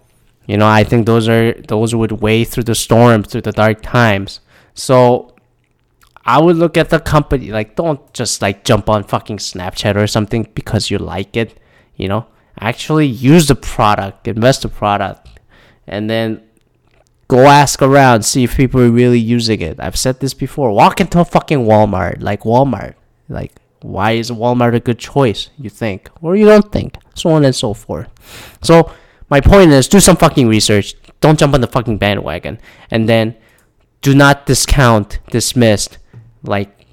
you 0.49 0.57
know, 0.57 0.67
I 0.67 0.83
think 0.83 1.05
those 1.05 1.29
are 1.29 1.53
those 1.53 1.93
would 1.93 2.23
weigh 2.23 2.43
through 2.43 2.63
the 2.63 2.73
storm, 2.73 3.21
through 3.21 3.41
the 3.41 3.51
dark 3.51 3.83
times. 3.83 4.39
So 4.73 5.35
I 6.25 6.41
would 6.41 6.55
look 6.55 6.75
at 6.75 6.89
the 6.89 6.99
company 6.99 7.51
like 7.51 7.75
don't 7.75 8.01
just 8.15 8.41
like 8.41 8.63
jump 8.63 8.89
on 8.89 9.03
fucking 9.03 9.37
Snapchat 9.37 9.95
or 9.95 10.07
something 10.07 10.49
because 10.55 10.89
you 10.89 10.97
like 10.97 11.37
it, 11.37 11.59
you 11.95 12.07
know. 12.07 12.25
Actually 12.59 13.05
use 13.05 13.45
the 13.45 13.53
product, 13.53 14.27
invest 14.27 14.63
the 14.63 14.69
product, 14.69 15.29
and 15.85 16.09
then 16.09 16.41
go 17.27 17.45
ask 17.45 17.79
around, 17.83 18.23
see 18.23 18.43
if 18.43 18.57
people 18.57 18.81
are 18.81 18.89
really 18.89 19.19
using 19.19 19.61
it. 19.61 19.79
I've 19.79 19.99
said 19.99 20.19
this 20.19 20.33
before. 20.33 20.71
Walk 20.71 20.99
into 20.99 21.19
a 21.19 21.25
fucking 21.25 21.59
Walmart, 21.59 22.23
like 22.23 22.41
Walmart. 22.41 22.95
Like, 23.29 23.53
why 23.83 24.13
is 24.13 24.31
Walmart 24.31 24.73
a 24.73 24.79
good 24.79 24.97
choice? 24.97 25.51
You 25.59 25.69
think, 25.69 26.09
or 26.23 26.35
you 26.35 26.45
don't 26.45 26.71
think, 26.71 26.97
so 27.13 27.29
on 27.29 27.45
and 27.45 27.55
so 27.55 27.75
forth. 27.75 28.09
So, 28.63 28.91
my 29.29 29.41
point 29.41 29.71
is, 29.71 29.87
do 29.87 29.99
some 29.99 30.17
fucking 30.17 30.47
research. 30.47 30.95
Don't 31.21 31.39
jump 31.39 31.53
on 31.53 31.61
the 31.61 31.67
fucking 31.67 31.97
bandwagon, 31.97 32.59
and 32.89 33.07
then 33.07 33.35
do 34.01 34.15
not 34.15 34.45
discount, 34.45 35.19
dismiss 35.29 35.89
like 36.43 36.85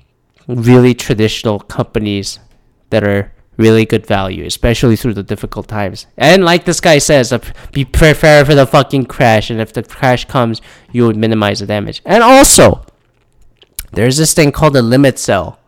really 0.49 0.95
traditional 0.95 1.61
companies 1.61 2.39
that 2.91 3.05
are 3.05 3.33
really 3.57 3.85
good 3.87 4.07
value, 4.07 4.45
especially 4.45 4.97
through 4.97 5.15
the 5.15 5.23
difficult 5.23 5.69
times. 5.69 6.07
And 6.17 6.45
like 6.45 6.65
this 6.65 6.81
guy 6.81 6.99
says, 6.99 7.33
be 7.73 7.85
prepared 7.85 8.47
for 8.47 8.55
the 8.55 8.67
fucking 8.67 9.07
crash, 9.07 9.51
and 9.51 9.61
if 9.61 9.73
the 9.73 9.83
crash 9.83 10.25
comes, 10.27 10.61
you 10.93 11.07
would 11.07 11.17
minimize 11.17 11.61
the 11.61 11.67
damage. 11.67 12.03
And 12.05 12.23
also, 12.23 12.85
there's 13.93 14.17
this 14.17 14.35
thing 14.35 14.53
called 14.53 14.75
the 14.75 14.83
limit 14.83 15.19
sell. 15.19 15.59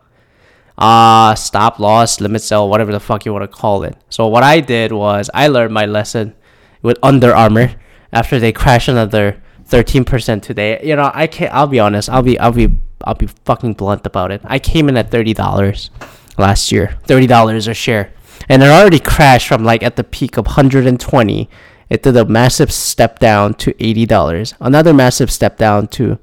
Uh, 0.77 1.35
stop 1.35 1.79
loss, 1.79 2.21
limit 2.21 2.41
sell, 2.41 2.69
whatever 2.69 2.91
the 2.91 2.99
fuck 2.99 3.25
you 3.25 3.33
want 3.33 3.43
to 3.43 3.47
call 3.47 3.83
it. 3.83 3.97
So 4.09 4.27
what 4.27 4.43
I 4.43 4.61
did 4.61 4.93
was 4.93 5.29
I 5.33 5.47
learned 5.47 5.73
my 5.73 5.85
lesson 5.85 6.35
with 6.81 6.97
Under 7.03 7.35
Armour 7.35 7.75
after 8.11 8.39
they 8.39 8.51
crashed 8.51 8.87
another 8.87 9.41
13% 9.67 10.41
today. 10.41 10.79
You 10.83 10.95
know, 10.95 11.11
I 11.13 11.27
can't 11.27 11.53
I'll 11.53 11.67
be 11.67 11.79
honest. 11.79 12.09
I'll 12.09 12.23
be 12.23 12.39
I'll 12.39 12.51
be 12.51 12.69
I'll 13.03 13.15
be 13.15 13.27
fucking 13.45 13.73
blunt 13.73 14.05
about 14.05 14.31
it. 14.31 14.41
I 14.43 14.59
came 14.59 14.89
in 14.89 14.97
at 14.97 15.11
$30 15.11 15.89
last 16.37 16.71
year. 16.71 16.97
$30 17.07 17.67
a 17.67 17.73
share. 17.73 18.11
And 18.47 18.63
it 18.63 18.69
already 18.69 18.99
crashed 18.99 19.47
from 19.47 19.63
like 19.63 19.83
at 19.83 19.95
the 19.95 20.03
peak 20.03 20.37
of 20.37 20.45
120. 20.45 21.49
It 21.89 22.03
did 22.03 22.17
a 22.17 22.25
massive 22.25 22.71
step 22.71 23.19
down 23.19 23.55
to 23.55 23.73
$80. 23.73 24.53
Another 24.59 24.93
massive 24.93 25.31
step 25.31 25.57
down 25.57 25.87
to 25.89 26.19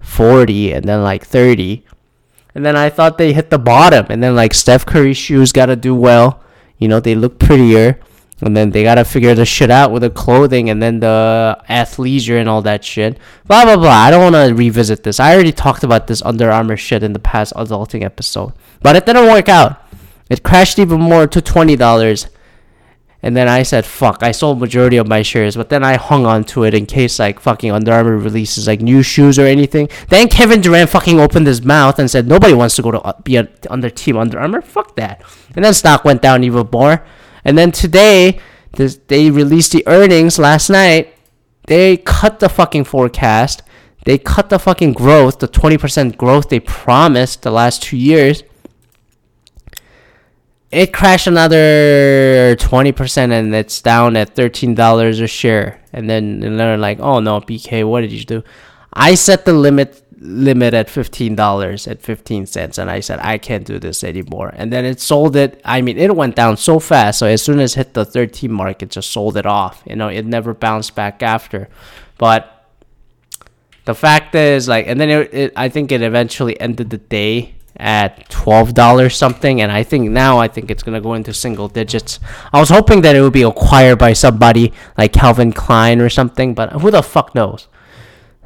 40 0.00 0.72
and 0.72 0.84
then 0.84 1.02
like 1.02 1.24
30. 1.24 1.84
And 2.54 2.64
then 2.66 2.76
I 2.76 2.90
thought 2.90 3.18
they 3.18 3.32
hit 3.32 3.50
the 3.50 3.58
bottom 3.58 4.06
and 4.10 4.22
then 4.22 4.34
like 4.34 4.54
Steph 4.54 4.84
Curry 4.84 5.14
shoes 5.14 5.52
got 5.52 5.66
to 5.66 5.76
do 5.76 5.94
well. 5.94 6.42
You 6.78 6.88
know, 6.88 7.00
they 7.00 7.14
look 7.14 7.38
prettier. 7.38 7.98
And 8.44 8.56
then 8.56 8.70
they 8.70 8.82
gotta 8.82 9.04
figure 9.04 9.34
the 9.34 9.46
shit 9.46 9.70
out 9.70 9.92
with 9.92 10.02
the 10.02 10.10
clothing 10.10 10.68
and 10.68 10.82
then 10.82 10.98
the 10.98 11.56
athleisure 11.70 12.40
and 12.40 12.48
all 12.48 12.60
that 12.62 12.84
shit. 12.84 13.16
Blah 13.46 13.64
blah 13.64 13.76
blah. 13.76 13.90
I 13.90 14.10
don't 14.10 14.32
wanna 14.32 14.52
revisit 14.52 15.04
this. 15.04 15.20
I 15.20 15.32
already 15.32 15.52
talked 15.52 15.84
about 15.84 16.08
this 16.08 16.22
Under 16.22 16.50
Armour 16.50 16.76
shit 16.76 17.04
in 17.04 17.12
the 17.12 17.20
past 17.20 17.52
adulting 17.54 18.02
episode. 18.02 18.52
But 18.80 18.96
it 18.96 19.06
didn't 19.06 19.26
work 19.26 19.48
out. 19.48 19.84
It 20.28 20.42
crashed 20.42 20.80
even 20.80 21.00
more 21.00 21.28
to 21.28 21.40
twenty 21.40 21.76
dollars. 21.76 22.26
And 23.24 23.36
then 23.36 23.46
I 23.46 23.62
said, 23.62 23.86
fuck, 23.86 24.24
I 24.24 24.32
sold 24.32 24.58
majority 24.58 24.96
of 24.96 25.06
my 25.06 25.22
shares, 25.22 25.54
but 25.54 25.68
then 25.68 25.84
I 25.84 25.96
hung 25.96 26.26
on 26.26 26.42
to 26.46 26.64
it 26.64 26.74
in 26.74 26.86
case 26.86 27.20
like 27.20 27.38
fucking 27.38 27.70
Under 27.70 27.92
Armour 27.92 28.16
releases 28.18 28.66
like 28.66 28.80
new 28.80 29.00
shoes 29.04 29.38
or 29.38 29.46
anything. 29.46 29.88
Then 30.08 30.26
Kevin 30.26 30.60
Durant 30.60 30.90
fucking 30.90 31.20
opened 31.20 31.46
his 31.46 31.62
mouth 31.62 32.00
and 32.00 32.10
said 32.10 32.26
nobody 32.26 32.54
wants 32.54 32.74
to 32.74 32.82
go 32.82 32.90
to 32.90 33.00
uh, 33.00 33.12
be 33.22 33.36
a, 33.36 33.48
under 33.70 33.88
team 33.88 34.16
Under 34.16 34.40
Armour. 34.40 34.60
Fuck 34.60 34.96
that. 34.96 35.22
And 35.54 35.64
then 35.64 35.72
stock 35.72 36.04
went 36.04 36.20
down 36.20 36.42
even 36.42 36.68
more. 36.72 37.04
And 37.44 37.58
then 37.58 37.72
today, 37.72 38.40
this, 38.76 38.98
they 39.08 39.30
released 39.30 39.72
the 39.72 39.86
earnings 39.86 40.38
last 40.38 40.70
night. 40.70 41.14
They 41.66 41.96
cut 41.96 42.40
the 42.40 42.48
fucking 42.48 42.84
forecast. 42.84 43.62
They 44.04 44.18
cut 44.18 44.50
the 44.50 44.58
fucking 44.58 44.94
growth, 44.94 45.38
the 45.38 45.48
20% 45.48 46.16
growth 46.16 46.48
they 46.48 46.60
promised 46.60 47.42
the 47.42 47.52
last 47.52 47.82
two 47.82 47.96
years 47.96 48.42
it 50.72 50.90
crashed 50.92 51.26
another 51.26 52.56
20% 52.56 53.30
and 53.30 53.54
it's 53.54 53.82
down 53.82 54.16
at 54.16 54.34
$13 54.34 55.22
a 55.22 55.26
share 55.26 55.80
and 55.92 56.08
then 56.08 56.40
they're 56.40 56.78
like 56.78 56.98
oh 56.98 57.20
no 57.20 57.40
bk 57.40 57.86
what 57.86 58.00
did 58.00 58.10
you 58.10 58.24
do 58.24 58.42
i 58.94 59.14
set 59.14 59.44
the 59.44 59.52
limit 59.52 60.02
limit 60.22 60.72
at 60.72 60.86
$15 60.86 61.90
at 61.90 62.00
15 62.00 62.46
cents 62.46 62.78
and 62.78 62.90
i 62.90 63.00
said 63.00 63.18
i 63.20 63.36
can't 63.38 63.64
do 63.64 63.78
this 63.78 64.04
anymore 64.04 64.52
and 64.54 64.72
then 64.72 64.84
it 64.84 65.00
sold 65.00 65.34
it 65.34 65.60
i 65.64 65.80
mean 65.80 65.98
it 65.98 66.14
went 66.14 66.36
down 66.36 66.56
so 66.56 66.78
fast 66.78 67.18
so 67.18 67.26
as 67.26 67.42
soon 67.42 67.58
as 67.58 67.74
it 67.74 67.78
hit 67.78 67.94
the 67.94 68.04
13 68.04 68.50
mark 68.52 68.82
it 68.82 68.90
just 68.90 69.10
sold 69.10 69.36
it 69.36 69.46
off 69.46 69.82
you 69.84 69.96
know 69.96 70.08
it 70.08 70.24
never 70.24 70.54
bounced 70.54 70.94
back 70.94 71.22
after 71.22 71.68
but 72.18 72.68
the 73.84 73.94
fact 73.94 74.34
is 74.34 74.68
like 74.68 74.86
and 74.86 75.00
then 75.00 75.10
it, 75.10 75.34
it 75.34 75.52
i 75.56 75.68
think 75.68 75.90
it 75.90 76.02
eventually 76.02 76.58
ended 76.60 76.90
the 76.90 76.98
day 76.98 77.54
at 77.76 78.28
twelve 78.28 78.74
dollars 78.74 79.16
something, 79.16 79.60
and 79.60 79.72
I 79.72 79.82
think 79.82 80.10
now 80.10 80.38
I 80.38 80.46
think 80.46 80.70
it's 80.70 80.82
gonna 80.82 81.00
go 81.00 81.14
into 81.14 81.32
single 81.32 81.68
digits. 81.68 82.20
I 82.52 82.60
was 82.60 82.68
hoping 82.68 83.00
that 83.02 83.16
it 83.16 83.22
would 83.22 83.32
be 83.32 83.42
acquired 83.42 83.98
by 83.98 84.12
somebody 84.12 84.72
like 84.96 85.12
Calvin 85.12 85.52
Klein 85.52 86.00
or 86.00 86.08
something, 86.08 86.54
but 86.54 86.72
who 86.72 86.90
the 86.90 87.02
fuck 87.02 87.34
knows? 87.34 87.66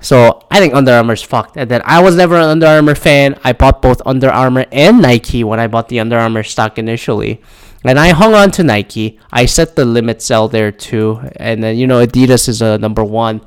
So 0.00 0.46
I 0.50 0.58
think 0.58 0.74
Under 0.74 0.92
Armour's 0.92 1.22
fucked. 1.22 1.56
And 1.56 1.70
then 1.70 1.82
I 1.84 2.02
was 2.02 2.16
never 2.16 2.36
an 2.36 2.48
Under 2.48 2.66
Armour 2.66 2.94
fan. 2.94 3.38
I 3.44 3.52
bought 3.52 3.82
both 3.82 4.00
Under 4.04 4.28
Armour 4.28 4.66
and 4.70 5.00
Nike 5.00 5.42
when 5.44 5.58
I 5.58 5.66
bought 5.66 5.88
the 5.88 6.00
Under 6.00 6.18
Armour 6.18 6.42
stock 6.42 6.78
initially. 6.78 7.40
And 7.84 7.98
I 7.98 8.08
hung 8.08 8.34
on 8.34 8.50
to 8.52 8.62
Nike. 8.62 9.18
I 9.32 9.46
set 9.46 9.76
the 9.76 9.84
limit 9.84 10.20
sell 10.20 10.48
there 10.48 10.72
too. 10.72 11.20
And 11.36 11.62
then 11.62 11.76
you 11.76 11.86
know 11.86 12.04
Adidas 12.04 12.48
is 12.48 12.60
a 12.62 12.78
number 12.78 13.04
one 13.04 13.40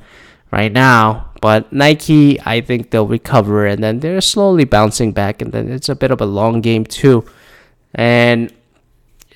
right 0.52 0.72
now. 0.72 1.32
But 1.42 1.72
Nike, 1.72 2.40
I 2.42 2.62
think 2.62 2.92
they'll 2.92 3.08
recover 3.08 3.66
and 3.66 3.84
then 3.84 4.00
they're 4.00 4.22
slowly 4.22 4.66
bouncing 4.66 5.12
back. 5.12 5.42
And 5.42 5.52
then 5.52 5.72
it's 5.72 5.90
a 5.90 5.96
bit 5.96 6.12
of 6.12 6.20
a 6.22 6.26
long 6.26 6.62
game 6.62 6.84
too. 6.84 7.26
And 7.96 8.54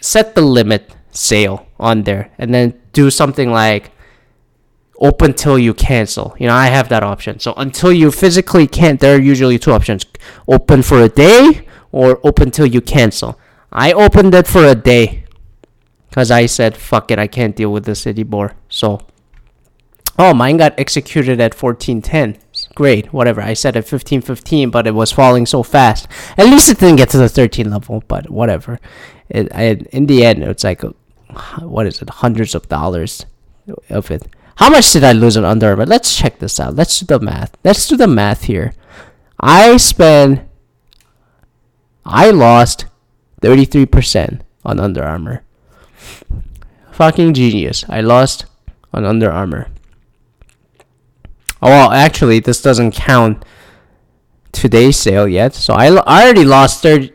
set 0.01 0.35
the 0.35 0.41
limit 0.41 0.93
sale 1.11 1.65
on 1.79 2.03
there 2.03 2.31
and 2.37 2.53
then 2.53 2.79
do 2.91 3.09
something 3.09 3.51
like 3.51 3.91
open 5.03 5.33
till 5.33 5.59
you 5.59 5.73
cancel. 5.73 6.35
You 6.39 6.47
know, 6.47 6.55
I 6.55 6.67
have 6.67 6.89
that 6.89 7.03
option. 7.03 7.39
So 7.39 7.53
until 7.57 7.91
you 7.91 8.09
physically 8.09 8.65
can't, 8.65 8.99
there 8.99 9.15
are 9.15 9.21
usually 9.21 9.59
two 9.59 9.71
options 9.71 10.05
open 10.47 10.81
for 10.81 11.01
a 11.01 11.09
day 11.09 11.67
or 11.91 12.19
open 12.23 12.49
till 12.49 12.65
you 12.65 12.81
cancel. 12.81 13.37
I 13.71 13.91
opened 13.91 14.33
it 14.33 14.47
for 14.47 14.65
a 14.65 14.75
day 14.75 15.25
because 16.09 16.31
I 16.31 16.45
said, 16.45 16.77
fuck 16.77 17.11
it, 17.11 17.19
I 17.19 17.27
can't 17.27 17.55
deal 17.55 17.71
with 17.71 17.85
this 17.85 18.07
anymore. 18.07 18.55
So 18.69 19.05
Oh, 20.17 20.33
mine 20.33 20.57
got 20.57 20.79
executed 20.79 21.41
at 21.41 21.59
1410. 21.59 22.37
Great, 22.75 23.11
whatever. 23.11 23.41
I 23.41 23.55
said 23.55 23.75
at 23.75 23.91
1515, 23.91 24.69
but 24.69 24.85
it 24.85 24.93
was 24.93 25.11
falling 25.11 25.47
so 25.47 25.63
fast. 25.63 26.07
At 26.37 26.45
least 26.45 26.69
it 26.69 26.77
didn't 26.77 26.97
get 26.97 27.09
to 27.09 27.17
the 27.17 27.27
13 27.27 27.71
level, 27.71 28.03
but 28.07 28.29
whatever. 28.29 28.79
It, 29.29 29.51
I, 29.51 29.63
in 29.91 30.05
the 30.05 30.23
end, 30.23 30.43
it's 30.43 30.63
like, 30.63 30.83
what 31.61 31.87
is 31.87 31.99
it, 31.99 32.09
hundreds 32.09 32.53
of 32.53 32.69
dollars 32.69 33.25
of 33.89 34.11
it. 34.11 34.27
How 34.55 34.69
much 34.69 34.91
did 34.93 35.03
I 35.03 35.11
lose 35.11 35.35
on 35.35 35.45
Under 35.45 35.69
Armour? 35.69 35.85
Let's 35.85 36.15
check 36.15 36.39
this 36.39 36.59
out. 36.59 36.75
Let's 36.75 36.99
do 36.99 37.05
the 37.05 37.19
math. 37.19 37.57
Let's 37.63 37.87
do 37.87 37.97
the 37.97 38.07
math 38.07 38.43
here. 38.43 38.73
I 39.39 39.77
spent, 39.77 40.41
I 42.05 42.31
lost 42.31 42.85
33% 43.41 44.41
on 44.63 44.79
Under 44.79 45.03
Armour. 45.03 45.43
Fucking 46.91 47.33
genius. 47.33 47.83
I 47.89 48.01
lost 48.01 48.45
on 48.93 49.05
Under 49.05 49.31
Armour. 49.31 49.67
Oh, 51.61 51.69
well, 51.69 51.91
actually, 51.91 52.39
this 52.39 52.61
doesn't 52.61 52.91
count 52.91 53.43
today's 54.51 54.97
sale 54.97 55.27
yet. 55.27 55.55
So 55.55 55.73
I, 55.73 55.87
I 55.87 56.23
already 56.23 56.45
lost 56.45 56.83
30, 56.83 57.11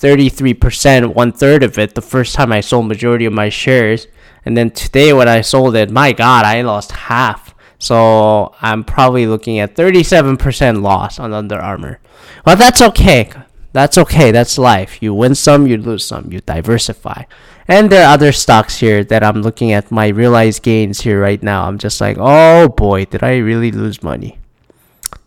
33%, 0.00 1.14
one 1.14 1.30
third 1.30 1.62
of 1.62 1.78
it, 1.78 1.94
the 1.94 2.00
first 2.00 2.34
time 2.34 2.52
I 2.52 2.60
sold 2.60 2.86
majority 2.86 3.26
of 3.26 3.34
my 3.34 3.50
shares. 3.50 4.06
And 4.44 4.56
then 4.56 4.70
today 4.70 5.12
when 5.12 5.28
I 5.28 5.42
sold 5.42 5.76
it, 5.76 5.90
my 5.90 6.12
God, 6.12 6.46
I 6.46 6.62
lost 6.62 6.92
half. 6.92 7.54
So 7.78 8.54
I'm 8.62 8.82
probably 8.82 9.26
looking 9.26 9.58
at 9.58 9.76
37% 9.76 10.82
loss 10.82 11.18
on 11.18 11.34
Under 11.34 11.58
Armour. 11.58 12.00
Well, 12.46 12.56
that's 12.56 12.80
okay. 12.80 13.30
That's 13.72 13.98
okay. 13.98 14.30
That's 14.30 14.58
life. 14.58 15.02
You 15.02 15.14
win 15.14 15.34
some, 15.34 15.66
you 15.66 15.76
lose 15.76 16.04
some. 16.04 16.32
You 16.32 16.40
diversify. 16.40 17.24
And 17.68 17.90
there 17.90 18.06
are 18.06 18.14
other 18.14 18.32
stocks 18.32 18.78
here 18.78 19.04
that 19.04 19.22
I'm 19.22 19.42
looking 19.42 19.70
at 19.70 19.90
my 19.90 20.08
realized 20.08 20.62
gains 20.62 21.02
here 21.02 21.20
right 21.20 21.42
now. 21.42 21.66
I'm 21.66 21.78
just 21.78 22.00
like, 22.00 22.16
oh 22.18 22.68
boy, 22.68 23.04
did 23.04 23.22
I 23.22 23.36
really 23.36 23.70
lose 23.70 24.02
money 24.02 24.38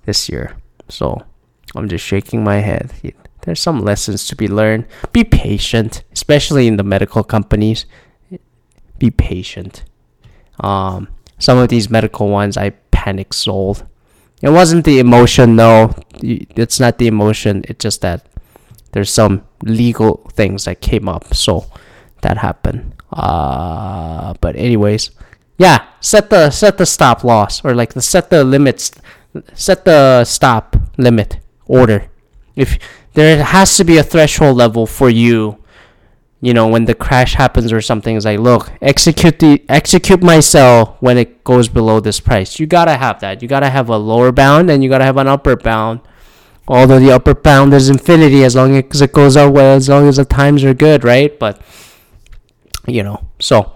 this 0.06 0.30
year? 0.30 0.58
So 0.90 1.24
I'm 1.76 1.88
just 1.88 2.04
shaking 2.06 2.44
my 2.44 2.58
head. 2.58 2.92
There's 3.44 3.60
some 3.60 3.82
lessons 3.82 4.28
to 4.28 4.36
be 4.36 4.48
learned. 4.48 4.86
Be 5.12 5.24
patient, 5.24 6.04
especially 6.12 6.68
in 6.68 6.78
the 6.78 6.84
medical 6.84 7.24
companies. 7.24 7.86
Be 9.00 9.12
patient. 9.12 9.84
Um, 10.60 11.10
some 11.40 11.58
of 11.58 11.70
these 11.70 11.90
medical 11.90 12.30
ones 12.30 12.58
I 12.58 12.72
panic 12.92 13.34
sold. 13.34 13.86
It 14.42 14.50
wasn't 14.50 14.86
the 14.86 15.00
emotion, 15.00 15.56
no. 15.56 15.94
It's 16.22 16.80
not 16.80 16.98
the 16.98 17.08
emotion. 17.08 17.64
It's 17.68 17.84
just 17.84 18.02
that 18.02 18.26
there's 18.92 19.12
some 19.12 19.44
legal 19.62 20.30
things 20.34 20.66
that 20.66 20.82
came 20.82 21.10
up. 21.10 21.34
So 21.34 21.66
that 22.22 22.38
happened. 22.38 22.94
Uh, 23.12 24.34
but 24.42 24.56
anyways, 24.56 25.12
yeah, 25.58 25.86
set 26.00 26.30
the 26.30 26.50
set 26.50 26.78
the 26.78 26.86
stop 26.86 27.24
loss 27.24 27.64
or 27.64 27.76
like 27.76 27.94
the 27.94 28.02
set 28.02 28.30
the 28.30 28.44
limits, 28.44 28.92
set 29.54 29.86
the 29.86 30.24
stop 30.26 30.76
limit 30.98 31.40
order. 31.66 32.10
If 32.56 32.78
there 33.14 33.44
has 33.44 33.78
to 33.78 33.84
be 33.84 33.98
a 33.98 34.04
threshold 34.04 34.58
level 34.58 34.86
for 34.86 35.10
you, 35.10 35.58
you 36.42 36.54
know, 36.54 36.68
when 36.68 36.86
the 36.86 36.96
crash 36.96 37.36
happens 37.36 37.72
or 37.72 37.82
something, 37.82 38.16
is 38.16 38.26
like, 38.26 38.40
look, 38.40 38.72
execute 38.82 39.40
the 39.40 39.64
execute 39.70 40.22
my 40.22 40.40
sell 40.40 40.98
when 41.00 41.18
it 41.18 41.44
goes 41.44 41.70
below 41.70 42.00
this 42.00 42.20
price. 42.20 42.60
You 42.60 42.68
gotta 42.68 42.98
have 42.98 43.20
that. 43.22 43.42
You 43.42 43.48
gotta 43.48 43.70
have 43.70 43.90
a 43.90 43.98
lower 43.98 44.32
bound 44.32 44.70
and 44.70 44.84
you 44.84 44.90
gotta 44.90 45.06
have 45.06 45.18
an 45.18 45.28
upper 45.28 45.56
bound. 45.56 46.02
Although 46.68 47.00
the 47.00 47.12
upper 47.12 47.34
bound 47.34 47.74
is 47.74 47.90
infinity 47.90 48.44
as 48.44 48.56
long 48.56 48.76
as 48.76 49.02
it 49.02 49.12
goes 49.12 49.36
up 49.36 49.54
well, 49.54 49.76
as 49.76 49.90
long 49.90 50.08
as 50.08 50.18
the 50.18 50.26
times 50.26 50.64
are 50.64 50.74
good, 50.74 51.04
right? 51.04 51.38
But 51.38 51.62
you 52.88 53.04
know. 53.04 53.28
So, 53.40 53.74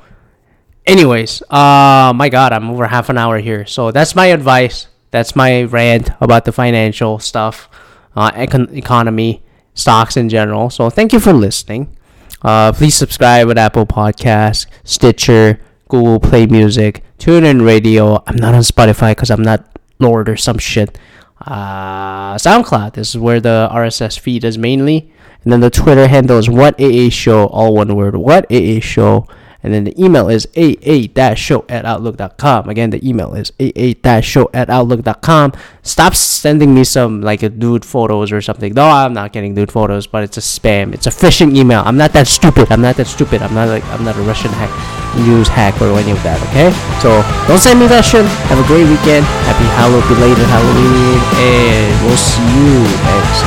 anyways, 0.85 1.41
uh, 1.49 2.13
my 2.15 2.29
God, 2.29 2.53
I'm 2.53 2.69
over 2.69 2.87
half 2.87 3.09
an 3.09 3.17
hour 3.17 3.39
here. 3.39 3.65
So 3.65 3.91
that's 3.91 4.15
my 4.15 4.27
advice. 4.27 4.87
That's 5.11 5.35
my 5.35 5.63
rant 5.63 6.09
about 6.19 6.45
the 6.45 6.51
financial 6.51 7.19
stuff, 7.19 7.69
uh, 8.17 8.31
econ- 8.31 8.75
economy, 8.75 9.43
stocks 9.75 10.17
in 10.17 10.27
general. 10.27 10.69
So 10.69 10.89
thank 10.89 11.13
you 11.13 11.19
for 11.19 11.33
listening. 11.33 11.95
Uh, 12.41 12.71
please 12.71 12.95
subscribe 12.95 13.49
at 13.51 13.57
Apple 13.57 13.85
Podcasts, 13.85 14.65
Stitcher, 14.83 15.59
Google 15.87 16.19
Play 16.19 16.47
Music, 16.47 17.03
TuneIn 17.19 17.65
Radio. 17.65 18.23
I'm 18.25 18.35
not 18.35 18.55
on 18.55 18.61
Spotify 18.61 19.11
because 19.11 19.29
I'm 19.29 19.43
not 19.43 19.65
Lorde 19.99 20.29
or 20.29 20.37
some 20.37 20.57
shit. 20.57 20.97
Uh, 21.45 22.35
SoundCloud. 22.35 22.93
This 22.93 23.09
is 23.09 23.17
where 23.17 23.39
the 23.39 23.69
RSS 23.71 24.19
feed 24.19 24.43
is 24.43 24.57
mainly. 24.57 25.11
And 25.43 25.53
then 25.53 25.59
the 25.59 25.69
Twitter 25.69 26.07
handle 26.07 26.39
is 26.39 26.49
What 26.49 26.79
AA 26.81 27.09
Show, 27.09 27.45
all 27.47 27.75
one 27.75 27.95
word. 27.95 28.15
What 28.15 28.51
AA 28.51 28.79
Show. 28.81 29.27
And 29.63 29.73
then 29.73 29.83
the 29.83 30.01
email 30.01 30.29
is 30.29 30.47
aa-show 30.55 31.65
at 31.67 31.85
outlook.com. 31.85 32.69
Again, 32.69 32.89
the 32.91 33.07
email 33.07 33.33
is 33.33 33.51
aa-show 33.59 34.49
at 34.53 34.69
outlook.com. 34.69 35.53
Stop 35.81 36.15
sending 36.15 36.73
me 36.73 36.83
some 36.83 37.21
like 37.21 37.43
a 37.43 37.49
nude 37.49 37.83
photos 37.83 38.31
or 38.31 38.41
something. 38.41 38.73
No, 38.73 38.85
I'm 38.87 39.13
not 39.13 39.33
getting 39.33 39.53
nude 39.53 39.71
photos, 39.71 40.07
but 40.07 40.23
it's 40.23 40.37
a 40.37 40.41
spam. 40.41 40.93
It's 40.93 41.07
a 41.07 41.09
phishing 41.09 41.55
email. 41.55 41.81
I'm 41.85 41.97
not 41.97 42.13
that 42.13 42.27
stupid. 42.27 42.71
I'm 42.71 42.81
not 42.81 42.97
that 42.97 43.07
stupid. 43.07 43.41
I'm 43.41 43.53
not 43.53 43.67
like 43.67 43.83
I'm 43.85 44.03
not 44.03 44.15
a 44.15 44.21
Russian 44.21 44.51
hack 44.51 44.71
news 45.15 45.47
hack 45.47 45.81
or 45.81 45.97
any 45.97 46.11
of 46.11 46.21
that, 46.23 46.37
okay? 46.49 46.69
So 47.01 47.23
don't 47.47 47.59
send 47.59 47.79
me 47.79 47.87
that 47.87 48.05
shit. 48.05 48.25
Have 48.51 48.59
a 48.59 48.67
great 48.67 48.85
weekend. 48.85 49.25
Happy 49.49 49.65
Halloween, 49.73 50.05
belated 50.07 50.45
Halloween, 50.45 51.17
and 51.41 51.91
we'll 52.05 52.19
see 52.19 52.45
you 52.53 52.85
next 53.07 53.41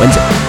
Wednesday. 0.00 0.45